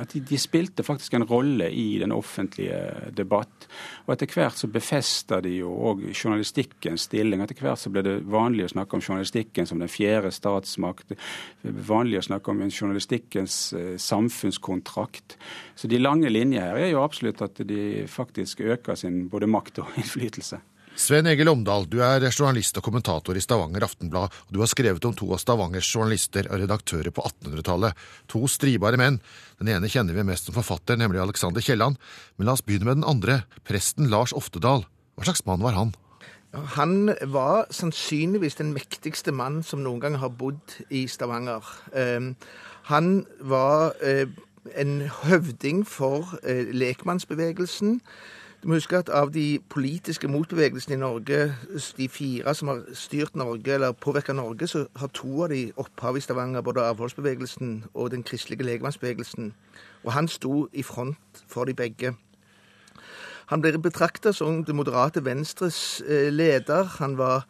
at 0.00 0.14
de, 0.14 0.20
de, 0.26 0.38
spilte 0.40 0.84
faktisk 0.86 1.14
en 1.14 1.26
rolle 1.28 1.68
i 1.70 1.98
den 2.00 2.12
offentlige 2.14 3.10
debatt. 3.14 3.68
Og 4.06 4.14
etter 4.14 4.30
hvert 4.34 4.58
så 4.58 4.68
befesta 4.72 5.40
de 5.44 5.54
jo 5.60 5.70
òg 5.90 6.04
journalistikkens 6.10 7.06
stilling. 7.08 7.42
Etter 7.44 7.60
hvert 7.62 7.82
så 7.82 7.92
ble 7.94 8.04
det 8.06 8.16
vanlig 8.30 8.66
å 8.66 8.72
snakke 8.74 8.98
om 8.98 9.04
journalistikken 9.04 9.68
som 9.70 9.82
den 9.82 9.92
fjerde 9.92 10.32
statsmakt. 10.34 11.14
Vanlig 11.62 12.20
å 12.20 12.26
snakke 12.28 12.52
om 12.52 12.64
en 12.64 12.74
journalistikkens 12.74 13.58
eh, 13.78 13.94
samfunnskontrakt. 14.02 15.38
Så 15.78 15.90
de 15.90 16.02
lange 16.02 16.32
linjer 16.32 16.68
her 16.68 16.82
er 16.82 16.92
jo 16.92 17.04
absolutt 17.04 17.44
at 17.44 17.62
de 17.66 18.04
faktisk 18.10 18.64
øker 18.64 18.98
sin 18.98 19.24
både 19.30 19.50
makt 19.50 19.84
og 19.84 19.98
innflytelse. 20.00 20.60
Sven 20.94 21.26
Egil 21.26 21.48
Omdal, 21.50 21.88
du 21.90 21.96
er 22.06 22.22
journalist 22.28 22.76
og 22.78 22.84
kommentator 22.86 23.34
i 23.34 23.40
Stavanger 23.42 23.82
Aftenblad, 23.82 24.30
og 24.30 24.52
du 24.54 24.60
har 24.62 24.70
skrevet 24.70 25.02
om 25.08 25.14
to 25.18 25.26
av 25.34 25.40
Stavangers 25.42 25.88
journalister 25.90 26.46
og 26.46 26.60
redaktører 26.62 27.10
på 27.10 27.24
1800-tallet. 27.26 27.98
To 28.30 28.46
stridbare 28.46 29.00
menn. 29.00 29.18
Den 29.58 29.72
ene 29.74 29.90
kjenner 29.90 30.14
vi 30.14 30.22
mest 30.28 30.46
som 30.46 30.54
forfatter, 30.54 31.00
nemlig 31.00 31.18
Alexander 31.18 31.64
Kielland. 31.66 31.98
Men 32.38 32.46
la 32.46 32.54
oss 32.54 32.62
begynne 32.62 32.86
med 32.86 33.00
den 33.00 33.08
andre, 33.10 33.40
presten 33.66 34.06
Lars 34.12 34.32
Oftedal. 34.38 34.86
Hva 35.18 35.26
slags 35.26 35.42
mann 35.50 35.66
var 35.66 35.74
han? 35.74 35.90
Han 36.76 37.10
var 37.34 37.66
sannsynligvis 37.74 38.60
den 38.62 38.70
mektigste 38.76 39.34
mann 39.34 39.64
som 39.66 39.82
noen 39.82 39.98
gang 40.04 40.20
har 40.22 40.30
bodd 40.38 40.78
i 40.94 41.08
Stavanger. 41.10 41.66
Ehm, 41.98 42.36
han 42.86 43.24
var 43.42 43.98
eh, 43.98 44.30
en 44.78 45.08
høvding 45.24 45.82
for 45.90 46.36
eh, 46.46 46.70
lekmannsbevegelsen. 46.70 47.98
Du 48.64 48.68
må 48.68 48.78
huske 48.78 48.96
at 48.96 49.10
av 49.12 49.28
de 49.28 49.58
politiske 49.68 50.28
motbevegelsene 50.28 50.94
i 50.96 50.98
Norge, 50.98 51.54
de 51.98 52.06
fire 52.08 52.54
som 52.56 52.70
har 52.70 52.78
styrt 52.96 53.34
Norge 53.36 53.74
eller 53.74 53.92
påvirka 53.92 54.32
Norge, 54.32 54.66
så 54.66 54.86
har 54.96 55.10
to 55.12 55.42
av 55.44 55.50
de 55.52 55.72
opphav 55.76 56.16
i 56.16 56.20
Stavanger, 56.24 56.62
både 56.64 56.80
avholdsbevegelsen 56.80 57.84
og 57.94 58.10
den 58.14 58.22
kristelige 58.24 58.64
legemannsbevegelsen. 58.64 59.50
Og 60.04 60.12
han 60.12 60.28
sto 60.32 60.68
i 60.72 60.82
front 60.82 61.42
for 61.46 61.68
de 61.68 61.74
begge. 61.74 62.14
Han 63.52 63.60
ble 63.60 63.76
betrakta 63.78 64.32
som 64.32 64.62
det 64.64 64.74
moderate 64.74 65.24
Venstres 65.24 66.00
eh, 66.08 66.32
leder. 66.32 66.88
Han, 66.96 67.18
var, 67.18 67.44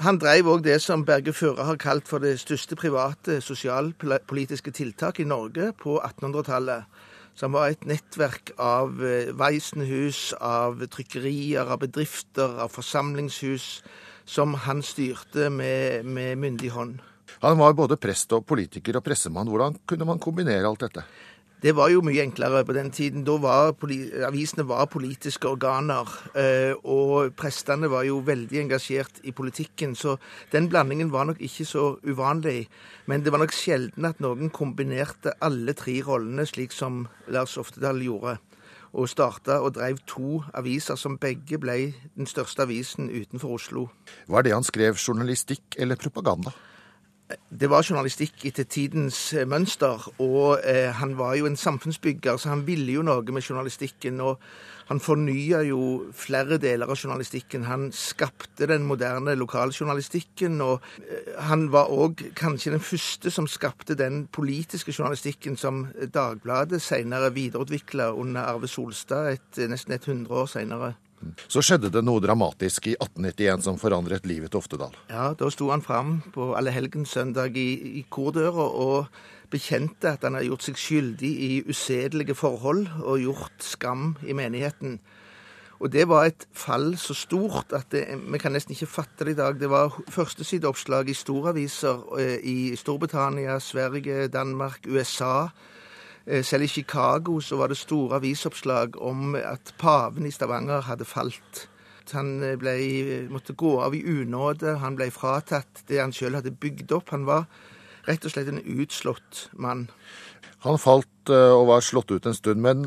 han 0.00 0.16
drev 0.16 0.48
òg 0.54 0.64
det 0.64 0.78
som 0.80 1.04
Berge 1.04 1.36
Føre 1.36 1.68
har 1.68 1.76
kalt 1.76 2.08
for 2.08 2.24
det 2.24 2.40
største 2.40 2.80
private 2.80 3.42
sosialpolitiske 3.44 4.72
tiltak 4.72 5.20
i 5.20 5.28
Norge 5.28 5.74
på 5.84 6.00
1800-tallet 6.00 6.88
som 7.36 7.52
var 7.56 7.72
et 7.72 7.84
nettverk 7.88 8.54
av 8.58 9.02
eh, 9.04 9.32
av 10.40 10.86
trykkerier, 10.92 11.68
av 11.68 11.82
bedrifter, 11.84 12.58
av 12.64 12.72
forsamlingshus, 12.72 13.82
som 14.26 14.56
han 14.66 14.82
styrte 14.82 15.50
med, 15.52 16.04
med 16.04 16.38
myndig 16.38 16.72
hånd. 16.74 16.98
Han 17.44 17.58
var 17.58 17.76
både 17.76 17.98
prest 18.00 18.32
og 18.32 18.46
politiker 18.48 18.96
og 18.98 19.04
pressemann. 19.04 19.48
Hvordan 19.50 19.76
kunne 19.86 20.08
man 20.08 20.22
kombinere 20.22 20.66
alt 20.66 20.86
dette? 20.86 21.04
Det 21.62 21.72
var 21.72 21.88
jo 21.88 22.02
mye 22.04 22.20
enklere 22.20 22.60
på 22.68 22.74
den 22.76 22.90
tiden. 22.92 23.22
Da 23.24 23.38
var 23.40 23.72
avisene 24.28 24.66
var 24.68 24.90
politiske 24.92 25.48
organer. 25.48 26.10
Eh, 26.36 26.74
og 26.84 27.32
prestene 27.36 27.88
var 27.88 28.04
jo 28.04 28.18
veldig 28.26 28.60
engasjert 28.60 29.22
i 29.24 29.32
politikken, 29.32 29.94
så 29.96 30.18
den 30.52 30.68
blandingen 30.68 31.12
var 31.12 31.24
nok 31.24 31.40
ikke 31.40 31.64
så 31.64 31.86
uvanlig. 32.04 32.68
Men 33.06 33.24
det 33.24 33.32
var 33.32 33.40
nok 33.40 33.56
sjelden 33.56 34.04
at 34.04 34.20
noen 34.20 34.52
kombinerte 34.52 35.32
alle 35.40 35.72
tre 35.72 35.96
rollene, 36.04 36.44
slik 36.44 36.76
som 36.76 37.06
Lars 37.32 37.56
Oftedal 37.56 38.04
gjorde. 38.04 38.36
Og 38.92 39.08
starta 39.08 39.58
og 39.64 39.74
drev 39.80 39.98
to 40.06 40.42
aviser 40.54 40.96
som 41.00 41.16
begge 41.20 41.56
ble 41.60 41.94
den 42.16 42.28
største 42.28 42.68
avisen 42.68 43.08
utenfor 43.08 43.56
Oslo. 43.56 43.88
Var 44.28 44.44
det 44.44 44.52
han 44.52 44.64
skrev 44.64 45.00
journalistikk 45.00 45.80
eller 45.80 45.96
propaganda? 45.96 46.52
Det 47.50 47.66
var 47.70 47.82
journalistikk 47.82 48.44
etter 48.46 48.66
tidens 48.70 49.18
eh, 49.34 49.46
mønster, 49.48 50.02
og 50.22 50.60
eh, 50.62 50.92
han 50.94 51.16
var 51.18 51.34
jo 51.34 51.48
en 51.48 51.58
samfunnsbygger, 51.58 52.38
så 52.38 52.52
han 52.52 52.66
ville 52.68 52.98
jo 52.98 53.02
noe 53.06 53.34
med 53.34 53.42
journalistikken. 53.42 54.20
Og 54.22 54.42
han 54.86 55.00
fornya 55.02 55.64
jo 55.66 55.80
flere 56.14 56.60
deler 56.62 56.86
av 56.86 57.00
journalistikken. 57.00 57.64
Han 57.66 57.88
skapte 57.90 58.68
den 58.70 58.86
moderne 58.86 59.34
lokaljournalistikken, 59.34 60.60
og 60.62 60.86
eh, 61.02 61.32
han 61.48 61.66
var 61.74 61.90
òg 61.90 62.28
kanskje 62.38 62.76
den 62.76 62.84
første 62.84 63.32
som 63.34 63.50
skapte 63.50 63.98
den 63.98 64.26
politiske 64.30 64.94
journalistikken 64.94 65.58
som 65.58 65.88
Dagbladet 66.14 66.82
senere 66.82 67.32
videreutvikla 67.34 68.12
under 68.14 68.46
Arve 68.52 68.70
Solstad 68.70 69.32
et, 69.34 69.64
nesten 69.66 69.98
et 69.98 70.06
hundre 70.06 70.44
år 70.44 70.54
senere. 70.54 70.94
Så 71.48 71.62
skjedde 71.64 71.90
det 71.92 72.02
noe 72.04 72.20
dramatisk 72.22 72.90
i 72.90 72.96
1891 72.98 73.64
som 73.66 73.80
forandret 73.80 74.26
livet 74.28 74.52
til 74.52 74.60
Oftedal. 74.60 74.94
Ja, 75.10 75.30
da 75.38 75.50
sto 75.52 75.70
han 75.72 75.84
fram 75.84 76.18
på 76.34 76.52
allehelgenssøndag 76.58 77.56
i, 77.56 77.68
i 78.00 78.04
kordøra 78.12 78.66
og 78.66 79.10
bekjente 79.50 80.12
at 80.12 80.26
han 80.26 80.36
har 80.38 80.46
gjort 80.46 80.66
seg 80.66 80.80
skyldig 80.80 81.30
i 81.48 81.52
usedelige 81.68 82.36
forhold 82.36 82.86
og 83.02 83.22
gjort 83.22 83.64
skam 83.64 84.14
i 84.26 84.36
menigheten. 84.36 84.98
Og 85.76 85.92
det 85.92 86.06
var 86.08 86.24
et 86.24 86.46
fall 86.56 86.94
så 87.00 87.14
stort 87.14 87.74
at 87.76 87.90
det, 87.92 88.06
vi 88.16 88.40
kan 88.40 88.54
nesten 88.56 88.72
ikke 88.72 88.88
fatte 88.88 89.26
det 89.28 89.36
i 89.36 89.40
dag. 89.40 89.58
Det 89.60 89.68
var 89.68 89.92
førstesideoppslag 90.12 91.10
i 91.12 91.16
storaviser 91.16 92.04
eh, 92.20 92.38
i 92.40 92.58
Storbritannia, 92.80 93.58
Sverige, 93.60 94.28
Danmark, 94.32 94.88
USA 94.88 95.48
selv 96.42 96.66
i 96.66 96.68
Chicago 96.70 97.40
så 97.40 97.56
var 97.56 97.70
det 97.70 97.76
store 97.78 98.16
avisoppslag 98.18 98.96
om 98.98 99.36
at 99.38 99.74
paven 99.78 100.26
i 100.26 100.32
Stavanger 100.34 100.88
hadde 100.88 101.06
falt. 101.06 101.68
Han 102.14 102.42
eh, 102.42 102.56
ble, 102.60 102.76
måtte 103.32 103.56
gå 103.58 103.76
av 103.82 103.94
i 103.94 104.04
unåde. 104.04 104.78
Han 104.82 104.96
ble 104.98 105.10
fratatt 105.14 105.84
det 105.90 106.00
han 106.02 106.14
sjøl 106.14 106.38
hadde 106.38 106.54
bygd 106.54 106.94
opp. 106.96 107.10
Han 107.14 107.26
var 107.28 107.46
rett 108.06 108.24
og 108.26 108.32
slett 108.32 108.50
en 108.52 108.62
utslått 108.62 109.48
mann. 109.58 109.86
Han 110.66 110.80
falt 110.80 111.32
eh, 111.32 111.52
og 111.54 111.68
var 111.70 111.84
slått 111.84 112.12
ut 112.14 112.26
en 112.26 112.36
stund, 112.36 112.62
men 112.62 112.86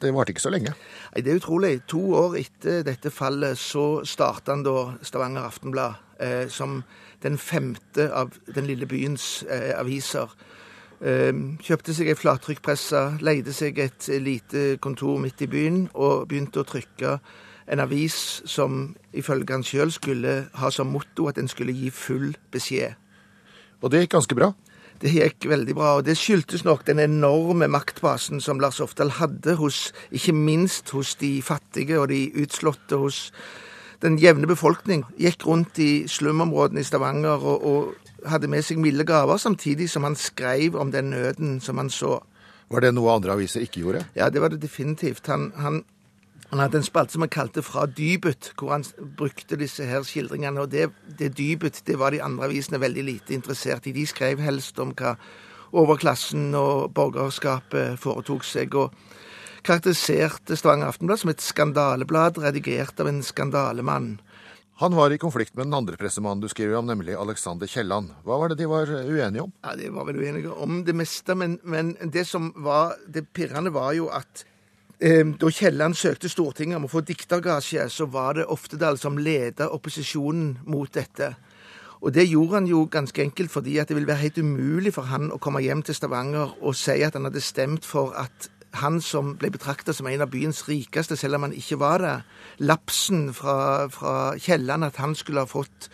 det 0.00 0.12
varte 0.14 0.34
ikke 0.34 0.46
så 0.46 0.54
lenge? 0.54 0.74
Nei, 1.12 1.22
Det 1.22 1.32
er 1.32 1.40
utrolig. 1.40 1.74
To 1.92 2.02
år 2.22 2.38
etter 2.42 2.84
dette 2.86 3.12
fallet 3.14 3.58
så 3.58 4.04
starta 4.06 4.54
han 4.54 4.66
da 4.66 4.96
Stavanger 5.06 5.48
Aftenblad 5.48 6.02
eh, 6.22 6.46
som 6.52 6.82
den 7.24 7.38
femte 7.40 8.10
av 8.14 8.34
den 8.46 8.68
lille 8.68 8.86
byens 8.86 9.42
eh, 9.50 9.72
aviser. 9.78 10.30
Ehm, 11.04 11.58
kjøpte 11.60 11.92
seg 11.92 12.08
ei 12.08 12.16
flattrykkpresse, 12.16 13.00
leide 13.20 13.52
seg 13.52 13.76
et 13.84 14.06
lite 14.22 14.78
kontor 14.80 15.18
midt 15.20 15.42
i 15.44 15.48
byen 15.50 15.82
og 15.92 16.28
begynte 16.30 16.62
å 16.62 16.68
trykke 16.68 17.18
en 17.68 17.82
avis 17.82 18.16
som 18.48 18.94
ifølge 19.12 19.52
han 19.52 19.66
sjøl 19.66 19.92
skulle 19.92 20.36
ha 20.56 20.70
som 20.72 20.88
motto 20.94 21.26
at 21.28 21.36
den 21.36 21.50
skulle 21.52 21.74
gi 21.76 21.90
full 21.92 22.30
beskjed. 22.54 22.96
Og 23.82 23.92
det 23.92 24.06
gikk 24.06 24.14
ganske 24.16 24.38
bra? 24.38 24.54
Det 25.02 25.12
gikk 25.12 25.44
veldig 25.50 25.74
bra, 25.76 25.90
og 25.98 26.06
det 26.06 26.16
skyldtes 26.16 26.64
nok 26.64 26.86
den 26.86 27.02
enorme 27.02 27.68
maktbasen 27.68 28.40
som 28.40 28.62
Lars 28.62 28.80
Ofdal 28.80 29.12
hadde 29.18 29.58
hos, 29.60 29.90
ikke 30.08 30.32
minst 30.32 30.94
hos 30.96 31.12
de 31.20 31.42
fattige 31.44 31.98
og 32.00 32.08
de 32.08 32.30
utslåtte, 32.40 32.96
hos 32.96 33.26
den 34.00 34.16
jevne 34.16 34.48
befolkning. 34.48 35.04
Gikk 35.20 35.44
rundt 35.44 35.76
i 35.82 36.06
slumområdene 36.08 36.80
i 36.80 36.88
Stavanger 36.88 37.44
og, 37.44 37.68
og 37.68 38.05
hadde 38.24 38.48
med 38.48 38.64
seg 38.64 38.80
milde 38.80 39.04
gaver, 39.06 39.36
samtidig 39.36 39.90
som 39.92 40.06
han 40.06 40.16
skrev 40.16 40.76
om 40.80 40.92
den 40.92 41.10
nøden 41.12 41.60
som 41.60 41.78
han 41.78 41.90
så. 41.90 42.20
Var 42.72 42.82
det 42.82 42.94
noe 42.96 43.12
andre 43.14 43.36
aviser 43.36 43.62
ikke 43.62 43.82
gjorde? 43.84 44.06
Ja, 44.16 44.30
det 44.30 44.42
var 44.42 44.50
det 44.50 44.62
definitivt. 44.62 45.26
Han, 45.30 45.52
han, 45.56 45.82
han 46.50 46.62
hadde 46.64 46.80
en 46.80 46.86
spalte 46.86 47.14
som 47.14 47.22
han 47.22 47.30
kalte 47.30 47.62
Fra 47.62 47.86
dypet, 47.86 48.52
hvor 48.58 48.72
han 48.74 48.84
brukte 49.18 49.58
disse 49.60 49.86
her 49.86 50.02
skildringene. 50.02 50.64
Og 50.64 50.72
det, 50.72 50.88
det 51.18 51.36
dypet 51.38 51.82
det 51.86 51.98
var 51.98 52.10
de 52.14 52.22
andre 52.22 52.48
avisene 52.50 52.80
veldig 52.82 53.04
lite 53.04 53.34
interessert 53.34 53.86
i. 53.86 53.94
De 53.94 54.06
skrev 54.06 54.42
helst 54.42 54.78
om 54.82 54.94
hva 54.96 55.14
overklassen 55.76 56.54
og 56.54 56.90
borgerskapet 56.94 58.00
foretok 58.02 58.44
seg. 58.46 58.74
og 58.74 58.92
karakteriserte 59.66 60.56
Stavanger 60.56 60.86
Aftenblad 60.86 61.18
som 61.18 61.30
et 61.32 61.42
skandaleblad 61.42 62.38
redigert 62.38 63.00
av 63.02 63.10
en 63.10 63.22
skandalemann. 63.26 64.16
Han 64.78 64.96
var 64.96 65.10
i 65.10 65.18
konflikt 65.18 65.54
med 65.56 65.66
den 65.66 65.74
andre 65.74 65.96
pressemannen 65.96 66.42
du 66.42 66.50
skriver 66.52 66.76
om, 66.76 66.84
nemlig 66.86 67.14
Alexander 67.16 67.66
Kielland. 67.66 68.10
Hva 68.26 68.36
var 68.36 68.52
det 68.52 68.58
de 68.60 68.66
var 68.68 68.90
uenige 68.90 69.46
om? 69.46 69.52
Ja, 69.64 69.72
De 69.76 69.88
var 69.88 70.04
vel 70.04 70.18
uenige 70.20 70.52
om 70.52 70.82
det 70.84 70.92
meste, 70.92 71.32
men, 71.34 71.56
men 71.64 71.94
det 72.12 72.26
som 72.28 72.50
var 72.60 72.92
det 73.08 73.24
pirrende, 73.32 73.72
var 73.72 73.94
jo 73.96 74.10
at 74.12 74.44
eh, 75.00 75.24
da 75.24 75.48
Kielland 75.48 75.96
søkte 75.96 76.28
Stortinget 76.28 76.76
om 76.76 76.84
å 76.84 76.92
få 76.92 77.00
diktergasje, 77.08 77.88
så 77.88 78.04
var 78.12 78.36
det 78.36 78.44
Oftedal 78.52 79.00
som 79.00 79.16
ledet 79.16 79.64
opposisjonen 79.64 80.58
mot 80.68 80.92
dette. 80.92 81.32
Og 82.04 82.12
det 82.12 82.26
gjorde 82.28 82.58
han 82.58 82.68
jo 82.68 82.84
ganske 82.92 83.24
enkelt 83.24 83.50
fordi 83.50 83.78
at 83.80 83.88
det 83.88 83.96
ville 83.96 84.10
være 84.10 84.26
helt 84.26 84.42
umulig 84.44 84.92
for 84.92 85.08
han 85.08 85.32
å 85.32 85.40
komme 85.40 85.64
hjem 85.64 85.86
til 85.88 85.96
Stavanger 85.96 86.52
og 86.60 86.76
si 86.76 87.00
at 87.00 87.16
han 87.16 87.24
hadde 87.30 87.40
stemt 87.40 87.88
for 87.88 88.12
at 88.12 88.50
han 88.80 89.00
som 89.04 89.34
ble 89.40 89.50
betrakta 89.54 89.94
som 89.96 90.08
en 90.10 90.24
av 90.24 90.30
byens 90.32 90.64
rikeste, 90.68 91.16
selv 91.16 91.38
om 91.38 91.48
han 91.48 91.56
ikke 91.56 91.78
var 91.80 92.02
det. 92.04 92.16
Lapsen 92.58 93.30
fra, 93.34 93.86
fra 93.92 94.34
Kielland 94.40 94.84
at 94.84 95.00
han 95.02 95.14
skulle 95.14 95.44
ha 95.44 95.50
fått 95.50 95.90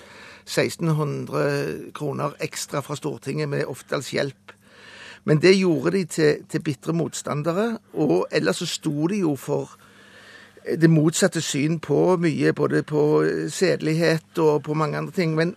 1600 0.46 1.92
kroner 1.94 2.34
ekstra 2.42 2.82
fra 2.82 2.96
Stortinget 2.98 3.48
med 3.48 3.66
Oftedals 3.70 4.10
hjelp. 4.14 4.52
Men 5.24 5.38
det 5.38 5.54
gjorde 5.54 5.94
de 5.94 6.04
til, 6.04 6.44
til 6.50 6.62
bitre 6.62 6.92
motstandere, 6.92 7.78
og 7.94 8.26
ellers 8.34 8.62
så 8.62 8.66
sto 8.66 9.06
de 9.06 9.22
jo 9.22 9.36
for 9.38 9.70
det 10.66 10.90
motsatte 10.90 11.40
syn 11.42 11.78
på 11.82 12.16
mye, 12.22 12.52
både 12.54 12.82
på 12.86 13.02
sedelighet 13.50 14.38
og 14.42 14.62
på 14.66 14.74
mange 14.74 14.98
andre 14.98 15.14
ting. 15.14 15.34
Men 15.38 15.54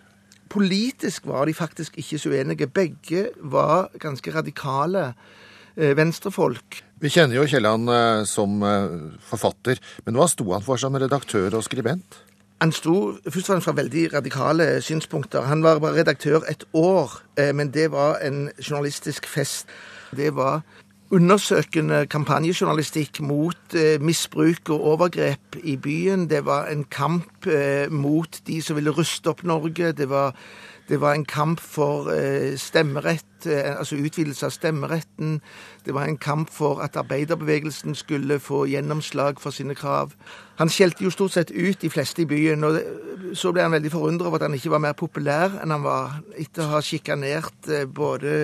politisk 0.50 1.26
var 1.30 1.46
de 1.46 1.54
faktisk 1.54 1.98
ikke 1.98 2.20
så 2.20 2.30
uenige. 2.30 2.68
Begge 2.68 3.30
var 3.42 3.90
ganske 4.00 4.34
radikale 4.36 5.14
eh, 5.78 5.98
venstrefolk. 5.98 6.85
Vi 7.04 7.12
kjenner 7.12 7.36
jo 7.36 7.48
Kielland 7.50 7.92
eh, 7.92 8.22
som 8.30 8.62
eh, 8.64 8.94
forfatter, 9.28 9.82
men 10.06 10.16
hva 10.16 10.30
sto 10.32 10.48
han 10.54 10.64
for 10.64 10.80
som 10.80 10.96
redaktør 10.96 11.58
og 11.58 11.66
skribent? 11.68 12.22
Han 12.64 12.72
sto 12.72 13.18
først 13.26 13.50
og 13.50 13.50
fremst 13.50 13.68
fra 13.68 13.76
veldig 13.76 14.06
radikale 14.14 14.68
synspunkter. 14.82 15.44
Han 15.50 15.64
var 15.66 15.82
bare 15.84 16.00
redaktør 16.00 16.46
et 16.48 16.64
år, 16.72 17.18
eh, 17.36 17.52
men 17.52 17.74
det 17.76 17.90
var 17.92 18.22
en 18.24 18.48
journalistisk 18.62 19.28
fest. 19.28 19.68
Det 20.16 20.32
var 20.38 20.64
undersøkende 21.12 22.06
kampanjejournalistikk 22.10 23.20
mot 23.22 23.76
misbruk 24.02 24.72
og 24.74 24.88
overgrep 24.96 25.60
i 25.62 25.76
byen. 25.78 26.26
Det 26.32 26.42
var 26.48 26.72
en 26.72 26.82
kamp 26.90 27.46
mot 27.94 28.40
de 28.48 28.58
som 28.66 28.80
ville 28.80 28.92
ruste 28.92 29.30
opp 29.30 29.44
Norge. 29.46 29.92
Det 29.94 30.10
var, 30.10 30.34
det 30.90 31.02
var 31.02 31.14
en 31.14 31.26
kamp 31.26 31.60
for 31.60 32.12
eh, 32.14 32.58
stemmerett, 32.58 33.46
eh, 33.46 33.78
altså 33.80 33.96
utvidelse 33.96 34.46
av 34.46 34.54
stemmeretten. 34.54 35.40
Det 35.86 35.94
var 35.94 36.06
en 36.06 36.18
kamp 36.18 36.50
for 36.54 36.80
at 36.86 36.96
arbeiderbevegelsen 36.96 37.96
skulle 37.96 38.40
få 38.40 38.66
gjennomslag 38.70 39.42
for 39.42 39.50
sine 39.50 39.76
krav. 39.76 40.14
Han 40.62 40.70
skjelte 40.70 41.04
jo 41.04 41.10
stort 41.10 41.34
sett 41.34 41.52
ut 41.52 41.82
de 41.82 41.90
fleste 41.90 42.22
i 42.22 42.30
byen, 42.30 42.64
og 42.64 42.78
så 43.34 43.52
ble 43.52 43.66
han 43.66 43.74
veldig 43.74 43.92
forundret 43.92 44.28
over 44.28 44.38
at 44.38 44.48
han 44.48 44.58
ikke 44.60 44.76
var 44.76 44.84
mer 44.86 44.94
populær 44.94 45.58
enn 45.64 45.74
han 45.74 45.84
var, 45.84 46.20
etter 46.38 46.68
å 46.68 46.76
ha 46.76 46.84
sjikanert 46.86 47.70
eh, 47.70 47.88
både 47.90 48.36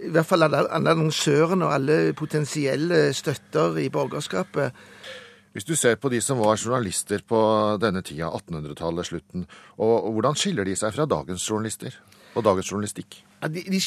i 0.00 0.08
hvert 0.08 0.26
fall 0.26 0.46
alle 0.48 0.64
annonsørene 0.72 1.66
og 1.66 1.74
alle 1.76 2.00
potensielle 2.16 3.10
støtter 3.12 3.76
i 3.84 3.90
borgerskapet. 3.92 4.72
Hvis 5.52 5.66
du 5.66 5.74
ser 5.74 5.96
på 5.98 6.08
de 6.12 6.20
som 6.22 6.38
var 6.38 6.60
journalister 6.60 7.24
på 7.26 7.40
denne 7.82 8.04
tida, 8.06 8.28
1800-tallet, 8.30 9.06
slutten, 9.06 9.46
og, 9.82 10.12
hvordan 10.14 10.38
skiller 10.38 10.66
de 10.68 10.76
seg 10.78 10.94
fra 10.94 11.08
dagens 11.10 11.42
journalister 11.42 11.96
og 12.38 12.44
dagens 12.46 12.68
journalistikk? 12.70 13.16
Ja, 13.40 13.48
de, 13.50 13.64
de, 13.66 13.80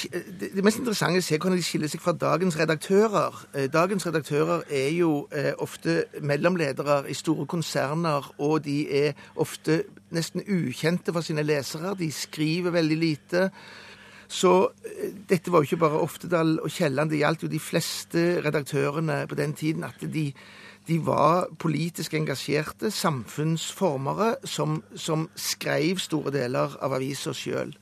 det 0.58 0.64
mest 0.66 0.82
interessante 0.82 1.22
er 1.22 1.24
å 1.24 1.26
se 1.30 1.38
hvordan 1.38 1.62
de 1.62 1.64
skiller 1.64 1.92
seg 1.92 2.02
fra 2.04 2.12
dagens 2.20 2.58
redaktører. 2.60 3.38
Eh, 3.54 3.70
Dagens 3.72 4.04
redaktører 4.10 4.66
er 4.68 4.90
jo 4.92 5.12
eh, 5.32 5.54
ofte 5.64 6.02
mellomledere 6.20 7.04
i 7.08 7.16
store 7.16 7.46
konserner, 7.48 8.28
og 8.44 8.66
de 8.66 8.82
er 9.06 9.24
ofte 9.40 9.86
nesten 10.12 10.44
ukjente 10.44 11.16
for 11.16 11.24
sine 11.24 11.46
lesere. 11.48 11.94
De 11.96 12.10
skriver 12.12 12.76
veldig 12.76 13.00
lite. 13.00 13.46
Så 14.28 14.52
eh, 14.90 15.16
dette 15.30 15.54
var 15.54 15.64
jo 15.64 15.72
ikke 15.72 15.84
bare 15.86 16.04
Oftedal 16.04 16.58
og 16.60 16.74
Kielland, 16.74 17.14
det 17.14 17.22
gjaldt 17.22 17.48
jo 17.48 17.54
de 17.56 17.64
fleste 17.64 18.26
redaktørene 18.44 19.22
på 19.32 19.40
den 19.40 19.56
tiden. 19.56 19.88
At 19.88 20.04
de, 20.04 20.28
de 20.88 21.00
var 21.06 21.48
politisk 21.60 22.14
engasjerte 22.18 22.92
samfunnsformere 22.92 24.36
som, 24.44 24.82
som 24.96 25.28
skrev 25.36 26.02
store 26.04 26.34
deler 26.36 26.78
av 26.84 26.96
avisa 27.00 27.34
sjøl. 27.36 27.74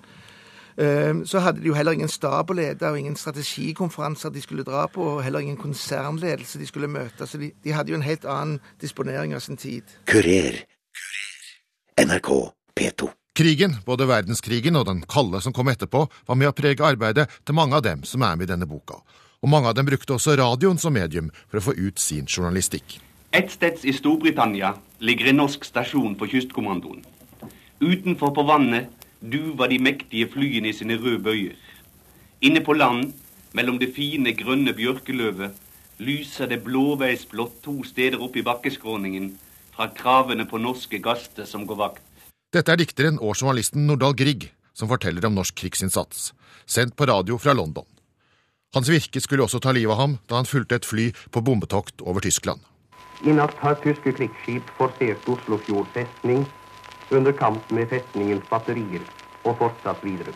Så 1.27 1.41
hadde 1.43 1.59
de 1.59 1.67
jo 1.67 1.75
heller 1.75 1.93
ingen 1.97 2.09
stab 2.09 2.49
å 2.49 2.55
lede, 2.57 2.87
og 2.87 2.97
ingen 2.97 3.17
strategikonferanser 3.19 4.31
de 4.33 4.41
skulle 4.41 4.65
dra 4.65 4.85
på, 4.89 5.03
og 5.17 5.23
heller 5.25 5.43
ingen 5.43 5.59
konsernledelse 5.59 6.61
de 6.61 6.67
skulle 6.69 6.89
møte. 6.89 7.27
Så 7.27 7.37
de, 7.41 7.51
de 7.61 7.73
hadde 7.75 7.91
jo 7.91 7.99
en 7.99 8.05
helt 8.05 8.25
annen 8.25 8.61
disponering 8.81 9.35
av 9.35 9.43
sin 9.43 9.59
tid. 9.59 9.83
Kurer. 10.09 10.63
NRK 11.99 12.31
P2. 12.77 13.11
Krigen, 13.37 13.77
både 13.85 14.07
verdenskrigen 14.09 14.75
og 14.75 14.87
den 14.89 15.03
kalde 15.07 15.39
som 15.43 15.53
kom 15.55 15.69
etterpå, 15.71 16.05
var 16.27 16.39
med 16.39 16.49
å 16.49 16.55
prege 16.55 16.83
arbeidet 16.83 17.29
til 17.45 17.55
mange 17.55 17.77
av 17.77 17.85
dem 17.85 18.01
som 18.07 18.23
er 18.27 18.39
med 18.39 18.49
i 18.49 18.51
denne 18.51 18.67
boka. 18.67 18.99
Og 19.41 19.49
mange 19.49 19.71
av 19.71 19.77
dem 19.77 19.87
brukte 19.89 20.13
også 20.13 20.35
radioen 20.37 20.77
som 20.81 20.93
medium 20.93 21.31
for 21.47 21.59
å 21.59 21.65
få 21.65 21.73
ut 21.77 21.99
sin 21.99 22.27
journalistikk. 22.29 22.99
Et 23.33 23.49
sted 23.49 23.81
i 23.87 23.93
Storbritannia 23.95 24.75
ligger 25.01 25.31
en 25.31 25.41
norsk 25.41 25.65
stasjon 25.65 26.17
for 26.19 26.29
kystkommandoen. 26.29 27.01
Utenfor 27.81 28.35
på 28.35 28.45
vannet 28.45 28.91
duver 29.21 29.71
de 29.71 29.79
mektige 29.81 30.29
flyene 30.29 30.69
i 30.69 30.75
sine 30.77 30.97
røde 30.99 31.23
bøyer. 31.25 31.57
Inne 32.41 32.61
på 32.65 32.75
land, 32.77 33.13
mellom 33.57 33.79
det 33.81 33.93
fine, 33.95 34.33
grønne 34.37 34.73
bjørkeløvet, 34.77 35.57
lyser 36.01 36.49
det 36.49 36.63
blåveisblått 36.65 37.61
to 37.65 37.81
steder 37.85 38.21
opp 38.21 38.37
i 38.37 38.45
bakkeskråningen 38.45 39.31
fra 39.73 39.89
kravene 39.95 40.47
på 40.49 40.61
norske 40.61 41.01
gaster 41.01 41.49
som 41.49 41.65
går 41.69 41.81
vakt. 41.81 42.03
Dette 42.51 42.73
er 42.73 42.81
dikteren 42.81 43.21
og 43.21 43.37
journalisten 43.37 43.85
Nordahl 43.87 44.17
Grieg 44.17 44.49
som 44.73 44.89
forteller 44.91 45.25
om 45.27 45.35
norsk 45.37 45.55
krigsinnsats, 45.61 46.31
sendt 46.65 46.95
på 46.97 47.07
radio 47.09 47.37
fra 47.41 47.53
London. 47.57 47.85
Hans 48.71 48.87
virke 48.87 49.19
skulle 49.19 49.43
også 49.43 49.59
ta 49.59 49.73
livet 49.75 49.91
av 49.91 49.99
ham 49.99 50.13
da 50.31 50.37
han 50.39 50.47
fulgte 50.47 50.77
et 50.79 50.85
fly 50.87 51.09
på 51.35 51.41
bombetokt 51.43 51.99
over 52.07 52.23
Tyskland. 52.23 52.61
I 53.27 53.33
natt 53.35 53.57
har 53.59 53.75
tyske 53.83 54.13
krigsskip 54.15 54.69
forsert 54.77 55.27
Oslofjord 55.29 55.89
festning 55.91 56.45
under 57.11 57.35
kamp 57.35 57.73
med 57.75 57.89
festningens 57.91 58.45
batterier 58.49 59.03
og 59.43 59.57
fortsatt 59.59 59.99
videre. 60.05 60.31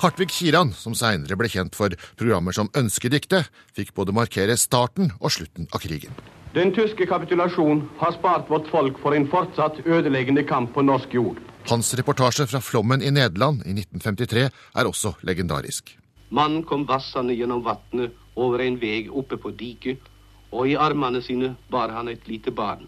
Hartvig 0.00 0.28
Kiran, 0.32 0.74
som 0.76 0.92
seinere 0.96 1.36
ble 1.40 1.48
kjent 1.52 1.76
for 1.76 1.96
programmer 2.20 2.56
som 2.56 2.68
Ønskediktet, 2.76 3.48
fikk 3.76 3.94
både 3.96 4.14
markere 4.16 4.56
starten 4.60 5.14
og 5.18 5.32
slutten 5.32 5.68
av 5.72 5.80
krigen. 5.80 6.12
Den 6.52 6.74
tyske 6.76 7.08
kapitulasjonen 7.08 7.86
har 8.00 8.12
spart 8.16 8.48
vårt 8.52 8.68
folk 8.72 9.00
for 9.00 9.16
en 9.16 9.28
fortsatt 9.30 9.80
ødeleggende 9.86 10.44
kamp 10.44 10.74
på 10.76 10.84
norsk 10.84 11.16
jord. 11.16 11.40
Hans 11.72 11.94
reportasje 11.96 12.48
fra 12.50 12.60
Flommen 12.64 13.00
i 13.00 13.12
Nederland 13.12 13.64
i 13.64 13.72
1953 13.76 14.48
er 14.50 14.92
også 14.92 15.14
legendarisk. 15.24 15.94
Mannen 16.30 16.62
kom 16.62 16.86
vassende 16.86 17.34
gjennom 17.34 17.64
vannet 17.66 18.14
over 18.38 18.62
en 18.62 18.78
vei 18.78 19.08
oppe 19.10 19.36
på 19.36 19.50
diket, 19.50 20.02
og 20.50 20.68
i 20.70 20.76
armene 20.78 21.22
sine 21.22 21.54
bar 21.70 21.90
han 21.94 22.08
et 22.08 22.28
lite 22.30 22.50
barn. 22.54 22.86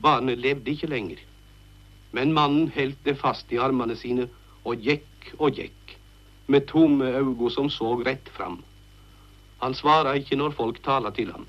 Barnet 0.00 0.40
levde 0.40 0.72
ikke 0.72 0.88
lenger, 0.88 1.20
men 2.12 2.32
mannen 2.32 2.70
holdt 2.72 3.04
det 3.04 3.18
fast 3.20 3.52
i 3.52 3.60
armene 3.60 3.96
sine 3.96 4.28
og 4.64 4.80
gikk 4.84 5.32
og 5.38 5.60
gikk, 5.60 5.96
med 6.46 6.68
tomme 6.72 7.12
øyne 7.20 7.50
som 7.52 7.68
så 7.70 7.94
rett 8.00 8.28
fram. 8.36 8.62
Han 9.60 9.74
svara 9.74 10.14
ikke 10.16 10.36
når 10.36 10.56
folk 10.56 10.82
tala 10.82 11.10
til 11.10 11.32
ham. 11.32 11.46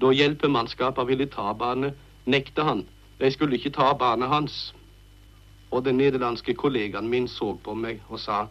Da 0.00 0.12
hjelpemannskapa 0.12 1.06
ville 1.08 1.26
ta 1.26 1.52
barnet, 1.54 1.96
nekta 2.26 2.64
han. 2.64 2.84
De 3.18 3.30
skulle 3.32 3.56
ikke 3.56 3.72
ta 3.72 3.94
barnet 3.94 4.28
hans. 4.28 4.74
Og 5.72 5.84
den 5.84 5.96
nederlandske 5.98 6.54
kollegaen 6.54 7.08
min 7.08 7.28
så 7.28 7.54
på 7.64 7.74
meg 7.74 8.02
og 8.08 8.20
sa, 8.20 8.44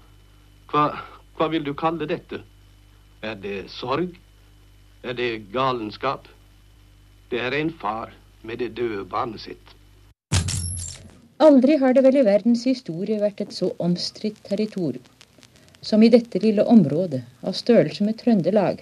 hva, 0.72 0.90
hva 1.38 1.50
vil 1.52 1.64
du 1.64 1.74
kalle 1.78 2.08
dette? 2.10 2.42
Er 3.22 3.36
det 3.36 3.70
sorg? 3.72 4.16
Er 5.04 5.14
det 5.14 5.52
galenskap? 5.54 6.28
Det 7.32 7.42
er 7.42 7.54
en 7.58 7.74
far 7.82 8.14
med 8.44 8.60
det 8.62 8.76
døde 8.78 9.04
barnet 9.10 9.42
sitt. 9.42 9.76
Aldri 11.44 11.76
har 11.82 11.94
det 11.94 12.06
vel 12.06 12.22
i 12.22 12.26
verdens 12.26 12.64
historie 12.64 13.20
vært 13.20 13.42
et 13.44 13.54
så 13.54 13.74
omstridt 13.84 14.40
territorium. 14.48 15.04
som 15.86 16.04
i 16.04 16.10
dette 16.10 16.40
lille 16.42 16.64
området 16.66 17.22
av 17.46 17.54
størrelse 17.54 18.04
med 18.04 18.18
Trøndelag, 18.18 18.80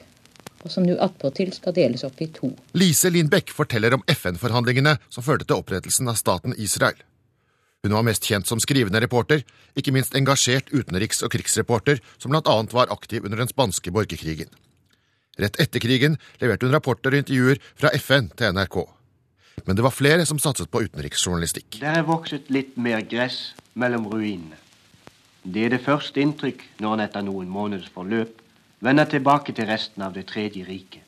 og 0.64 0.72
som 0.72 0.86
nå 0.88 0.96
attpåtil 1.04 1.52
skal 1.52 1.76
deles 1.76 2.06
opp 2.08 2.22
i 2.24 2.30
to. 2.32 2.54
Lise 2.80 3.12
Lindbekk 3.12 3.52
forteller 3.52 3.98
om 3.98 4.06
FN-forhandlingene 4.08 4.96
som 5.10 5.26
førte 5.26 5.44
til 5.50 5.60
opprettelsen 5.60 6.08
av 6.08 6.16
staten 6.16 6.56
Israel. 6.56 6.96
Hun 7.84 7.92
var 7.98 8.06
mest 8.08 8.24
kjent 8.24 8.48
som 8.48 8.62
skrivende 8.64 9.02
reporter, 9.04 9.42
ikke 9.76 9.92
minst 9.92 10.14
engasjert 10.16 10.70
utenriks- 10.72 11.20
og 11.26 11.34
krigsreporter, 11.34 12.00
som 12.16 12.32
blant 12.32 12.48
annet 12.48 12.72
var 12.72 12.94
aktiv 12.96 13.26
under 13.28 13.42
den 13.42 13.52
spanske 13.52 13.92
borgerkrigen. 13.92 14.48
Rett 15.36 15.60
etter 15.60 15.84
krigen 15.84 16.16
leverte 16.40 16.64
hun 16.64 16.72
rapporter 16.72 17.12
og 17.12 17.20
intervjuer 17.26 17.60
fra 17.76 17.92
FN 18.00 18.32
til 18.40 18.56
NRK. 18.56 18.80
Men 19.68 19.76
det 19.76 19.84
var 19.84 19.92
flere 19.92 20.24
som 20.30 20.40
satset 20.40 20.72
på 20.72 20.86
utenriksjournalistikk. 20.88 21.82
Der 21.84 22.00
er 22.00 22.08
vokset 22.08 22.48
litt 22.48 22.80
mer 22.80 23.04
gress 23.04 23.52
mellom 23.76 24.08
ruinene. 24.08 24.56
Det 25.44 25.68
er 25.68 25.76
det 25.76 25.84
første 25.84 26.24
inntrykk 26.24 26.64
når 26.80 26.96
han 26.96 27.08
etter 27.10 27.28
noen 27.28 27.52
måneders 27.52 27.92
forløp 27.92 28.40
vender 28.80 29.12
tilbake 29.12 29.52
til 29.52 29.68
resten 29.68 30.08
av 30.08 30.16
Det 30.16 30.30
tredje 30.32 30.64
riket. 30.64 31.04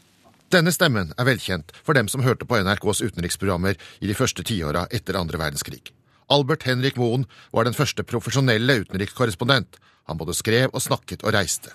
Denne 0.51 0.75
stemmen 0.75 1.15
er 1.15 1.23
velkjent 1.23 1.71
for 1.83 1.95
dem 1.95 2.11
som 2.11 2.27
hørte 2.27 2.43
på 2.43 2.59
NRKs 2.59 2.99
utenriksprogrammer 2.99 3.79
i 4.03 4.11
de 4.11 4.13
første 4.17 4.43
tiåra 4.43 4.89
etter 4.91 5.15
andre 5.15 5.39
verdenskrig. 5.39 5.95
Albert 6.29 6.63
Henrik 6.63 6.97
Moen 6.97 7.25
var 7.53 7.67
den 7.67 7.73
første 7.77 8.03
profesjonelle 8.03 8.79
utenrikskorrespondent. 8.81 9.77
Han 10.09 10.17
både 10.17 10.33
skrev 10.33 10.69
og 10.73 10.81
snakket 10.81 11.23
og 11.23 11.33
reiste. 11.33 11.69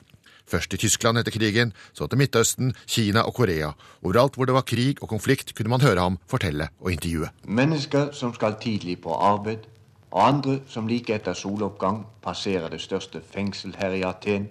Først 0.50 0.74
i 0.74 0.76
Tyskland 0.82 1.18
etter 1.18 1.30
krigen, 1.30 1.72
så 1.94 2.06
til 2.06 2.18
Midtøsten, 2.18 2.72
Kina 2.86 3.22
og 3.22 3.34
Korea. 3.34 3.70
Overalt 4.02 4.34
hvor 4.34 4.44
det 4.44 4.54
var 4.54 4.66
krig 4.66 4.98
og 5.02 5.08
konflikt, 5.08 5.54
kunne 5.54 5.70
man 5.70 5.80
høre 5.80 6.00
ham 6.00 6.18
fortelle 6.26 6.68
og 6.80 6.92
intervjue. 6.92 7.30
Mennesker 7.44 8.10
som 8.12 8.34
skal 8.34 8.58
tidlig 8.60 9.00
på 9.00 9.14
arbeid, 9.14 9.68
og 10.10 10.26
andre 10.28 10.58
som 10.66 10.88
like 10.90 11.14
etter 11.14 11.32
soloppgang 11.38 12.02
passerer 12.22 12.68
det 12.68 12.80
største 12.80 13.22
fengsel 13.22 13.76
her 13.78 13.94
i 13.94 14.02
Aten, 14.02 14.48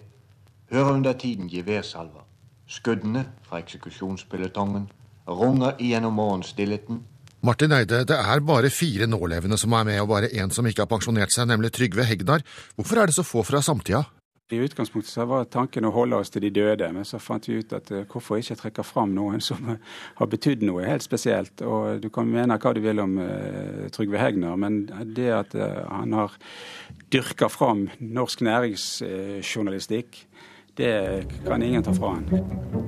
hører 0.72 0.94
under 0.94 1.14
tiden 1.14 1.50
geværsalver. 1.50 2.24
Skuddene 2.68 3.26
fra 3.44 3.60
eksekusjonspelotongen 3.60 4.92
runger 5.28 5.72
igjennom 5.80 6.14
morgenstillheten 6.14 7.04
Martin 7.42 7.72
Eide, 7.72 8.02
det 8.04 8.16
er 8.20 8.42
bare 8.44 8.72
fire 8.74 9.08
nålevende 9.08 9.58
som 9.58 9.72
er 9.78 9.86
med, 9.88 10.02
og 10.04 10.10
bare 10.12 10.32
én 10.36 10.52
som 10.52 10.68
ikke 10.68 10.84
har 10.84 10.92
pensjonert 10.92 11.32
seg, 11.32 11.48
nemlig 11.48 11.72
Trygve 11.72 12.04
Hegnar. 12.04 12.44
Hvorfor 12.76 13.00
er 13.00 13.08
det 13.08 13.16
så 13.16 13.24
få 13.24 13.46
fra 13.48 13.62
samtida? 13.64 14.04
I 14.52 14.58
utgangspunktet 14.66 15.12
så 15.14 15.28
var 15.30 15.46
tanken 15.46 15.86
å 15.86 15.92
holde 15.94 16.18
oss 16.20 16.34
til 16.34 16.42
de 16.42 16.50
døde, 16.52 16.88
men 16.92 17.06
så 17.06 17.20
fant 17.22 17.46
vi 17.48 17.60
ut 17.62 17.74
at 17.78 17.92
uh, 17.94 18.02
hvorfor 18.10 18.42
ikke 18.42 18.58
trekke 18.60 18.84
fram 18.84 19.14
noen 19.16 19.44
som 19.46 19.62
har 20.20 20.32
betydd 20.32 20.66
noe 20.68 20.88
helt 20.90 21.06
spesielt. 21.06 21.62
Og 21.62 22.02
Du 22.04 22.10
kan 22.12 22.28
mene 22.28 22.58
hva 22.60 22.74
du 22.76 22.82
vil 22.84 23.00
om 23.00 23.16
uh, 23.22 23.88
Trygve 23.94 24.20
Hegnar, 24.20 24.58
men 24.60 24.82
det 25.16 25.30
at 25.38 25.56
han 25.56 26.18
har 26.18 26.36
dyrka 27.14 27.48
fram 27.54 27.88
norsk 28.02 28.44
næringsjournalistikk, 28.50 30.26
det 30.80 30.94
kan 31.46 31.64
ingen 31.64 31.86
ta 31.86 31.94
fra 31.94 32.18
han. 32.18 32.79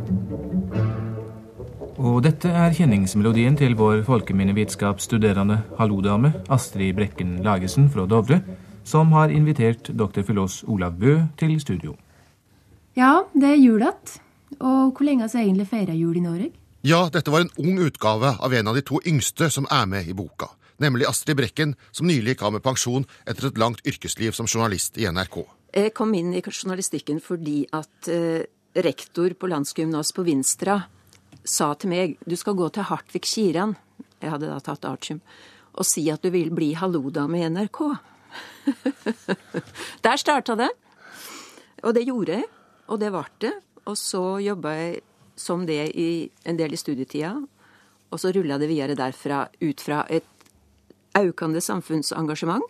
Og 2.00 2.22
dette 2.24 2.48
er 2.48 2.72
kjenningsmelodien 2.72 3.58
til 3.60 3.74
vår 3.76 4.06
folkeminnevitenskapsstuderende 4.08 5.58
hallodame 5.80 6.32
Astrid 6.48 6.96
Brekken 6.96 7.42
Lagesen 7.44 7.90
fra 7.92 8.06
Dovre, 8.08 8.40
som 8.88 9.12
har 9.12 9.34
invitert 9.34 9.92
dr. 9.92 10.24
Filos 10.24 10.62
Olav 10.64 10.96
Bø 11.00 11.18
til 11.38 11.58
studio. 11.60 11.98
Ja, 12.96 13.26
det 13.34 13.50
er 13.50 13.60
jul 13.60 13.84
igjen. 13.84 14.16
Og 14.60 14.94
hvor 14.96 15.04
lenge 15.08 15.26
har 15.26 15.34
vi 15.34 15.44
egentlig 15.44 15.68
feira 15.68 15.94
jul 15.96 16.18
i 16.18 16.24
Norge? 16.24 16.52
Ja, 16.88 17.10
dette 17.12 17.32
var 17.32 17.44
en 17.44 17.52
ung 17.60 17.80
utgave 17.84 18.36
av 18.40 18.54
en 18.54 18.68
av 18.72 18.76
de 18.76 18.84
to 18.88 19.02
yngste 19.06 19.52
som 19.52 19.68
er 19.72 19.86
med 19.86 20.08
i 20.08 20.16
boka. 20.16 20.50
Nemlig 20.82 21.06
Astrid 21.10 21.38
Brekken, 21.38 21.76
som 21.92 22.08
nylig 22.08 22.36
gikk 22.36 22.46
av 22.48 22.56
med 22.56 22.64
pensjon 22.66 23.06
etter 23.28 23.52
et 23.52 23.60
langt 23.62 23.84
yrkesliv 23.86 24.34
som 24.34 24.48
journalist 24.48 24.98
i 24.98 25.06
NRK. 25.12 25.44
Jeg 25.76 25.94
kom 25.96 26.16
inn 26.16 26.34
i 26.34 26.42
journalistikken 26.42 27.22
fordi 27.24 27.66
at 27.72 28.10
eh, 28.12 28.48
rektor 28.76 29.36
på 29.38 29.52
landsgymnas 29.52 30.12
på 30.16 30.26
Vinstra 30.26 30.80
sa 31.44 31.74
til 31.76 31.92
meg 31.92 32.18
du 32.26 32.36
skal 32.40 32.58
gå 32.58 32.70
til 32.74 32.88
Hartvig 32.90 33.24
Kiran, 33.26 33.76
jeg 34.22 34.34
hadde 34.34 34.50
da 34.52 34.60
tatt 34.64 34.86
artium, 34.86 35.22
og 35.72 35.88
si 35.88 36.06
at 36.12 36.24
du 36.24 36.30
vil 36.34 36.52
bli 36.54 36.74
halloda 36.78 37.28
med 37.32 37.56
NRK. 37.56 37.80
Der 40.06 40.20
starta 40.20 40.56
det. 40.60 40.70
Og 41.82 41.96
det 41.98 42.06
gjorde 42.06 42.42
jeg, 42.42 42.50
og 42.88 43.00
det 43.02 43.10
ble 43.14 43.24
det. 43.42 43.54
Og 43.90 43.98
så 43.98 44.38
jobba 44.44 44.76
jeg 44.78 45.00
som 45.40 45.66
det 45.66 45.88
i 45.98 46.30
en 46.46 46.60
del 46.60 46.76
i 46.76 46.80
studietida, 46.80 47.34
og 48.12 48.20
så 48.20 48.34
rulla 48.36 48.60
det 48.62 48.70
videre 48.70 48.98
derfra 49.00 49.46
ut 49.62 49.82
fra 49.82 50.04
et 50.12 50.28
økende 51.18 51.62
samfunnsengasjement 51.64 52.64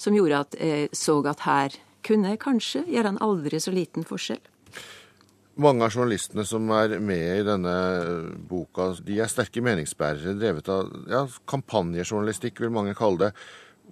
som 0.00 0.16
gjorde 0.16 0.40
at 0.46 0.56
jeg 0.58 0.88
så 0.96 1.18
at 1.28 1.44
her 1.44 1.76
kunne 2.06 2.32
jeg 2.32 2.40
kanskje 2.40 2.82
gjøre 2.88 3.14
en 3.14 3.22
aldri 3.22 3.60
så 3.60 3.72
liten 3.74 4.06
forskjell. 4.08 4.40
Mange 5.60 5.84
av 5.84 5.92
journalistene 5.92 6.44
som 6.48 6.68
er 6.72 6.94
med 7.04 7.40
i 7.40 7.44
denne 7.44 7.72
boka, 8.48 8.90
de 9.04 9.18
er 9.20 9.28
sterke 9.28 9.62
meningsbærere, 9.64 10.36
drevet 10.38 10.68
av 10.72 10.92
ja, 11.10 11.24
kampanjejournalistikk, 11.50 12.62
vil 12.62 12.72
mange 12.72 12.94
kalle 12.96 13.26
det. 13.26 13.30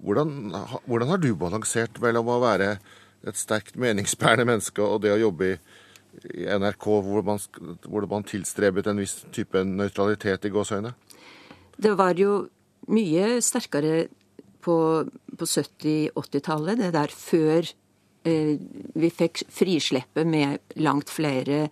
Hvordan, 0.04 0.52
hvordan, 0.86 1.10
har 1.10 1.20
du 1.20 1.32
balansert 1.36 1.98
mellom 2.00 2.30
å 2.30 2.38
være 2.40 2.76
et 3.26 3.36
sterkt 3.36 3.76
meningsbærende 3.80 4.46
menneske 4.48 4.84
og 4.84 5.02
det 5.04 5.12
å 5.12 5.18
jobbe 5.20 5.50
i, 5.50 5.56
i 6.38 6.46
NRK, 6.46 6.86
hvor 7.08 7.26
man, 7.26 7.42
hvor 7.84 8.06
man 8.08 8.24
tilstrebet 8.28 8.88
en 8.88 9.02
viss 9.02 9.18
type 9.34 9.64
nøytralitet 9.66 10.46
i 10.48 10.52
gåsehøyne? 10.54 10.94
Det 11.76 11.92
var 11.98 12.16
jo 12.18 12.46
mye 12.88 13.42
sterkere 13.44 14.06
på, 14.64 14.78
på 15.04 15.50
70-80-tallet, 15.50 16.80
det 16.80 16.94
der 16.96 17.12
før 17.12 17.68
Eh, 17.68 17.87
vi 18.98 19.10
fikk 19.14 19.44
frisleppet 19.52 20.28
med 20.28 20.74
langt 20.80 21.10
flere 21.12 21.66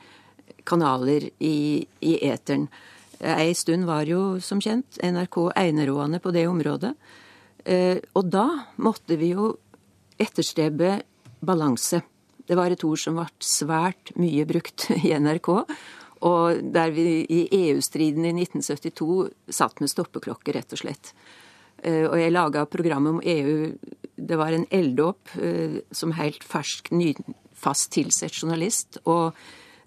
kanaler 0.67 1.29
i, 1.39 1.87
i 2.01 2.15
eteren. 2.27 2.67
Ei 3.21 3.55
stund 3.57 3.87
var 3.89 4.05
jo, 4.09 4.41
som 4.45 4.61
kjent, 4.61 4.99
NRK 5.01 5.39
enerådende 5.57 6.21
på 6.21 6.33
det 6.37 6.47
området. 6.51 6.93
Eh, 7.65 7.99
og 8.15 8.29
da 8.31 8.47
måtte 8.83 9.17
vi 9.19 9.33
jo 9.33 9.55
etterstrebe 10.21 11.01
balanse. 11.41 12.03
Det 12.47 12.57
var 12.59 12.71
et 12.71 12.85
ord 12.87 13.01
som 13.01 13.17
ble 13.19 13.27
svært 13.43 14.13
mye 14.21 14.45
brukt 14.49 14.91
i 15.07 15.15
NRK. 15.17 15.51
Og 16.27 16.61
der 16.73 16.93
vi 16.97 17.25
i 17.29 17.43
EU-striden 17.53 18.25
i 18.29 18.35
1972 18.37 19.27
satt 19.53 19.83
med 19.83 19.93
stoppeklokke, 19.93 20.55
rett 20.57 20.73
og 20.77 20.81
slett. 20.85 21.13
Eh, 21.83 22.05
og 22.07 22.17
jeg 22.21 22.35
laga 22.35 22.65
program 22.69 23.11
om 23.15 23.23
EU 23.25 23.73
Det 24.17 24.39
var 24.41 24.53
en 24.53 24.67
elddåp 24.71 25.37
eh, 25.43 25.79
som 25.93 26.15
helt 26.17 26.45
fersk, 26.45 26.91
ny, 26.91 27.13
fast 27.57 27.93
tilsett 27.93 28.35
journalist. 28.35 29.01
Og 29.05 29.37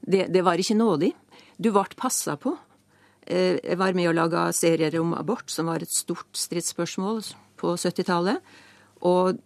det, 0.02 0.28
det 0.34 0.46
var 0.46 0.62
ikke 0.62 0.78
nådig. 0.78 1.12
Du 1.58 1.72
ble 1.74 1.86
passa 1.98 2.38
på. 2.40 2.56
Eh, 3.26 3.58
jeg 3.58 3.78
var 3.82 3.98
med 3.98 4.12
å 4.12 4.16
lage 4.16 4.48
serier 4.58 5.00
om 5.02 5.14
abort, 5.18 5.50
som 5.52 5.70
var 5.70 5.84
et 5.84 5.94
stort 5.94 6.30
stridsspørsmål 6.38 7.24
på 7.60 7.76
70-tallet. 7.76 8.42
Og 9.10 9.40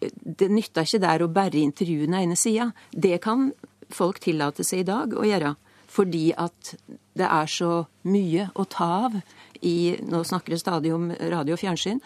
det 0.00 0.48
nytta 0.48 0.84
ikke 0.86 1.02
der 1.02 1.24
å 1.24 1.32
bare 1.32 1.60
intervjue 1.60 2.08
den 2.08 2.18
ene 2.22 2.38
sida. 2.38 2.70
Det 2.92 3.20
kan 3.24 3.50
folk 3.92 4.20
tillate 4.22 4.64
seg 4.64 4.84
i 4.84 4.88
dag 4.88 5.16
å 5.16 5.26
gjøre. 5.26 5.54
Fordi 5.90 6.30
at 6.38 6.74
det 7.18 7.26
er 7.26 7.48
så 7.50 7.72
mye 8.06 8.46
å 8.54 8.64
ta 8.70 8.90
av 9.08 9.16
i 9.66 9.98
Nå 10.06 10.22
snakker 10.24 10.54
det 10.54 10.60
stadig 10.62 10.92
om 10.94 11.10
radio 11.18 11.56
og 11.56 11.60
fjernsyn. 11.60 11.98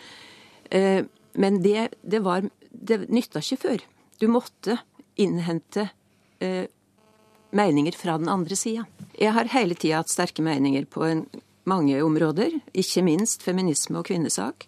Eh, 1.34 1.40
men 1.40 1.62
det, 1.62 1.88
det 2.02 2.20
Det 2.70 3.08
nytta 3.08 3.38
ikke 3.38 3.56
før. 3.56 3.82
Du 4.18 4.26
måtte 4.28 4.78
innhente 5.16 5.88
eh, 6.40 6.66
meninger 7.50 7.92
fra 7.92 8.18
den 8.18 8.28
andre 8.28 8.56
sida. 8.56 8.84
Jeg 9.18 9.32
har 9.32 9.44
hele 9.44 9.74
tida 9.74 10.02
hatt 10.02 10.10
sterke 10.10 10.42
meninger 10.42 10.84
på 10.84 11.04
en, 11.04 11.26
mange 11.64 12.02
områder, 12.02 12.60
ikke 12.74 13.02
minst 13.02 13.42
feminisme 13.42 13.98
og 13.98 14.06
kvinnesak. 14.06 14.66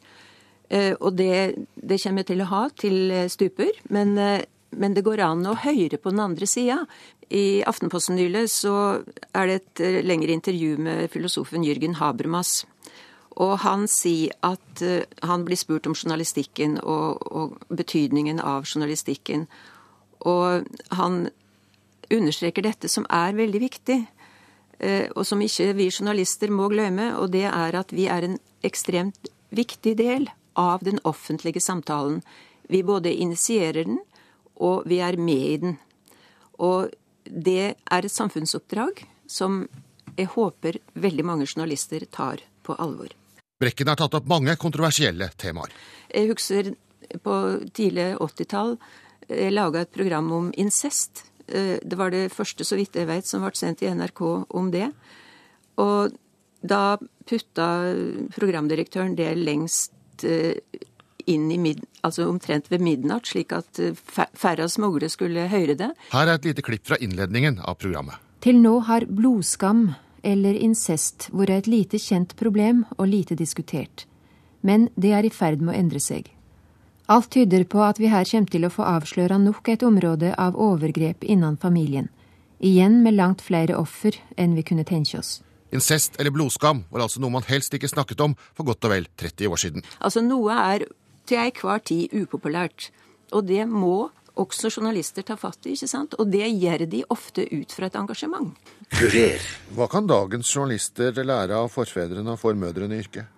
Eh, 0.70 0.94
og 1.00 1.16
det, 1.16 1.56
det, 1.74 2.00
kommer 2.02 2.22
jeg 2.22 2.26
til 2.30 2.42
å 2.42 2.50
ha 2.50 2.68
til 2.70 3.12
stuper. 3.28 3.72
Men, 3.90 4.14
men 4.70 4.94
det 4.94 5.04
går 5.04 5.20
an 5.20 5.44
å 5.46 5.58
høre 5.58 5.98
på 5.98 6.14
den 6.14 6.20
andre 6.20 6.46
sida. 6.46 6.86
I 7.28 7.62
Aftenposten 7.66 8.16
nylig 8.16 8.46
så 8.54 9.02
er 9.34 9.46
det 9.50 9.56
et 9.58 10.06
lengre 10.06 10.32
intervju 10.32 10.78
med 10.78 11.10
filosofen 11.10 11.66
Jürgen 11.66 11.98
Habermas. 11.98 12.62
Og 13.36 13.58
han 13.60 13.84
sier 13.90 14.32
at 14.46 14.82
uh, 14.82 15.04
han 15.26 15.44
blir 15.44 15.60
spurt 15.60 15.86
om 15.88 15.96
journalistikken 15.96 16.78
og, 16.82 17.22
og, 17.28 17.56
betydningen 17.68 18.40
av 18.40 18.64
journalistikken. 18.64 19.46
Og 20.24 20.66
han 20.96 21.28
understreker 22.12 22.64
dette 22.64 22.88
som 22.88 23.06
er 23.12 23.36
veldig 23.36 23.60
viktig, 23.60 24.00
uh, 24.80 25.06
og 25.14 25.24
som 25.28 25.42
ikke 25.44 25.72
vi 25.76 25.90
journalister 25.90 26.52
må 26.52 26.70
glemme, 26.72 27.12
og 27.20 27.32
det 27.36 27.46
er 27.50 27.80
at 27.82 27.92
vi 27.92 28.08
er 28.08 28.28
en 28.28 28.38
ekstremt 28.66 29.30
viktig 29.54 29.96
del 30.00 30.30
av 30.56 30.84
den 30.84 30.98
offentlige 31.04 31.60
samtalen. 31.60 32.22
Vi 32.68 32.82
både 32.82 33.12
initierer 33.12 33.84
den, 33.84 34.00
og 34.56 34.88
vi 34.88 35.02
er 35.04 35.20
med 35.20 35.44
i 35.44 35.56
den. 35.60 35.76
Og 36.58 36.88
det 37.26 37.74
er 37.76 38.06
et 38.06 38.12
samfunnsoppdrag 38.12 39.04
som 39.28 39.66
jeg 40.16 40.32
håper 40.32 40.80
veldig 40.94 41.24
mange 41.26 41.46
journalister 41.46 42.06
tar 42.08 42.40
på 42.64 42.76
alvor. 42.80 43.12
Brekken 43.56 43.88
har 43.88 43.96
tatt 43.96 44.14
opp 44.18 44.26
mange 44.28 44.52
kontroversielle 44.60 45.30
temaer. 45.40 45.72
Jeg 46.12 46.28
husker 46.28 46.74
på 47.24 47.36
tidlig 47.76 48.10
80-tall 48.20 48.76
Jeg 49.30 49.54
laga 49.54 49.82
et 49.82 49.94
program 49.94 50.28
om 50.32 50.50
incest. 50.60 51.24
Eh, 51.48 51.78
det 51.82 51.96
var 51.96 52.12
det 52.12 52.28
første, 52.34 52.64
så 52.64 52.76
vidt 52.76 52.94
jeg 52.94 53.08
vet, 53.08 53.26
som 53.26 53.42
ble 53.42 53.56
sendt 53.56 53.82
i 53.82 53.88
NRK 53.90 54.22
om 54.54 54.68
det. 54.70 54.90
Og 55.82 56.12
da 56.60 56.98
putta 57.26 57.68
programdirektøren 58.36 59.16
det 59.18 59.32
lengst 59.40 60.22
eh, 60.22 60.60
inn 61.26 61.48
i 61.50 61.58
mid, 61.58 61.82
altså 62.06 62.28
omtrent 62.28 62.70
ved 62.70 62.84
midnatt, 62.84 63.26
slik 63.26 63.56
at 63.56 63.80
færre 64.06 64.30
færre 64.36 64.68
smuglere 64.70 65.10
skulle 65.10 65.48
høre 65.50 65.74
det. 65.74 65.90
Her 66.12 66.28
er 66.28 66.36
et 66.36 66.46
lite 66.46 66.62
klipp 66.62 66.86
fra 66.86 67.00
innledningen 67.02 67.58
av 67.64 67.80
programmet. 67.80 68.20
Til 68.44 68.60
nå 68.62 68.76
har 68.86 69.08
blodskam, 69.10 69.88
eller 70.26 70.58
incest, 70.58 71.28
vært 71.30 71.54
et 71.54 71.70
lite 71.70 72.00
kjent 72.02 72.34
problem 72.36 72.84
og 72.96 73.06
lite 73.12 73.38
diskutert. 73.38 74.06
Men 74.66 74.88
det 74.96 75.12
er 75.14 75.26
i 75.26 75.30
ferd 75.30 75.62
med 75.62 75.74
å 75.74 75.78
endre 75.78 76.02
seg. 76.02 76.32
Alt 77.06 77.30
tyder 77.30 77.62
på 77.70 77.84
at 77.86 78.00
vi 78.02 78.10
her 78.10 78.26
kommer 78.26 78.50
til 78.50 78.66
å 78.66 78.72
få 78.74 78.82
avsløra 78.82 79.38
nok 79.38 79.68
et 79.70 79.84
område 79.86 80.32
av 80.34 80.58
overgrep 80.58 81.22
innan 81.22 81.56
familien. 81.62 82.08
Igjen 82.58 83.02
med 83.04 83.14
langt 83.14 83.44
flere 83.46 83.76
offer 83.78 84.16
enn 84.34 84.56
vi 84.58 84.64
kunne 84.66 84.84
tenke 84.88 85.20
oss. 85.20 85.38
Incest 85.74 86.18
eller 86.18 86.34
blodskam 86.34 86.82
var 86.90 87.04
altså 87.04 87.20
noe 87.22 87.34
man 87.34 87.46
helst 87.46 87.74
ikke 87.74 87.90
snakket 87.90 88.22
om 88.24 88.34
for 88.56 88.66
godt 88.66 88.86
og 88.88 88.94
vel 88.94 89.08
30 89.20 89.52
år 89.52 89.60
siden. 89.60 89.86
Altså 90.00 90.22
Noe 90.24 90.54
er 90.54 90.86
til 91.26 91.42
enhver 91.42 91.82
tid 91.86 92.14
upopulært, 92.14 92.90
og 93.34 93.46
det 93.46 93.66
må 93.68 94.08
også 94.36 94.70
journalister 94.70 95.24
tar 95.26 95.38
fatt 95.40 95.66
i, 95.66 95.74
ikke 95.76 95.88
sant? 95.90 96.16
Og 96.20 96.28
det 96.32 96.46
gjør 96.48 96.86
de 96.90 97.04
ofte 97.12 97.46
ut 97.50 97.72
fra 97.72 97.88
et 97.88 97.96
engasjement. 97.98 98.52
Kurer. 98.92 99.46
Hva 99.76 99.88
kan 99.90 100.08
dagens 100.08 100.50
journalister 100.52 101.16
lære 101.24 101.56
av 101.56 101.72
forfedrene 101.72 102.36
og 102.36 102.42
formødrene 102.42 102.98
i 102.98 103.04
yrket? 103.04 103.35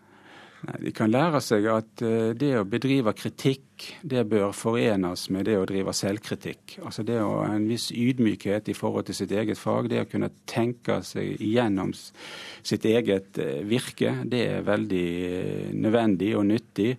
De 0.58 0.90
kan 0.90 1.10
lære 1.10 1.38
seg 1.44 1.66
at 1.70 2.02
eh, 2.02 2.32
det 2.38 2.50
å 2.58 2.66
bedrive 2.66 3.12
kritikk, 3.14 3.64
det 4.02 4.24
bør 4.26 4.50
forenes 4.56 5.28
med 5.30 5.46
det 5.46 5.54
å 5.54 5.66
drive 5.68 5.94
selvkritikk. 5.94 6.80
Altså 6.82 7.04
det 7.06 7.20
å 7.22 7.44
ha 7.44 7.52
en 7.54 7.68
viss 7.70 7.92
ydmykhet 7.94 8.72
i 8.72 8.74
forhold 8.74 9.06
til 9.06 9.18
sitt 9.20 9.34
eget 9.38 9.60
fag, 9.60 9.86
det 9.92 10.02
å 10.02 10.08
kunne 10.10 10.32
tenke 10.50 10.98
seg 11.06 11.38
igjennom 11.38 11.94
sitt 11.94 12.88
eget 12.90 13.38
eh, 13.38 13.62
virke, 13.70 14.16
det 14.26 14.42
er 14.56 14.66
veldig 14.66 15.06
eh, 15.30 15.64
nødvendig 15.78 16.34
og 16.40 16.48
nyttig. 16.50 16.90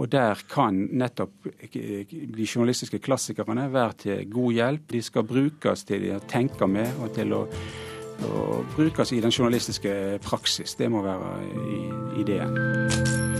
Og 0.00 0.08
der 0.08 0.40
kan 0.48 0.78
nettopp 0.88 1.50
de 1.68 2.46
journalistiske 2.46 3.02
klassikerne 3.04 3.68
være 3.74 3.98
til 4.06 4.28
god 4.32 4.56
hjelp. 4.56 4.86
De 4.88 5.04
skal 5.04 5.28
brukes 5.28 5.84
til 5.84 6.08
å 6.16 6.22
tenke 6.24 6.64
med 6.64 6.96
og 7.04 7.12
til 7.12 7.36
å 7.36 7.42
og 8.24 8.64
brukes 8.76 9.12
i 9.12 9.20
den 9.20 9.30
journalistiske 9.30 10.18
praksis. 10.22 10.74
Det 10.74 10.90
må 10.90 11.02
være 11.02 12.20
ideen. 12.20 13.31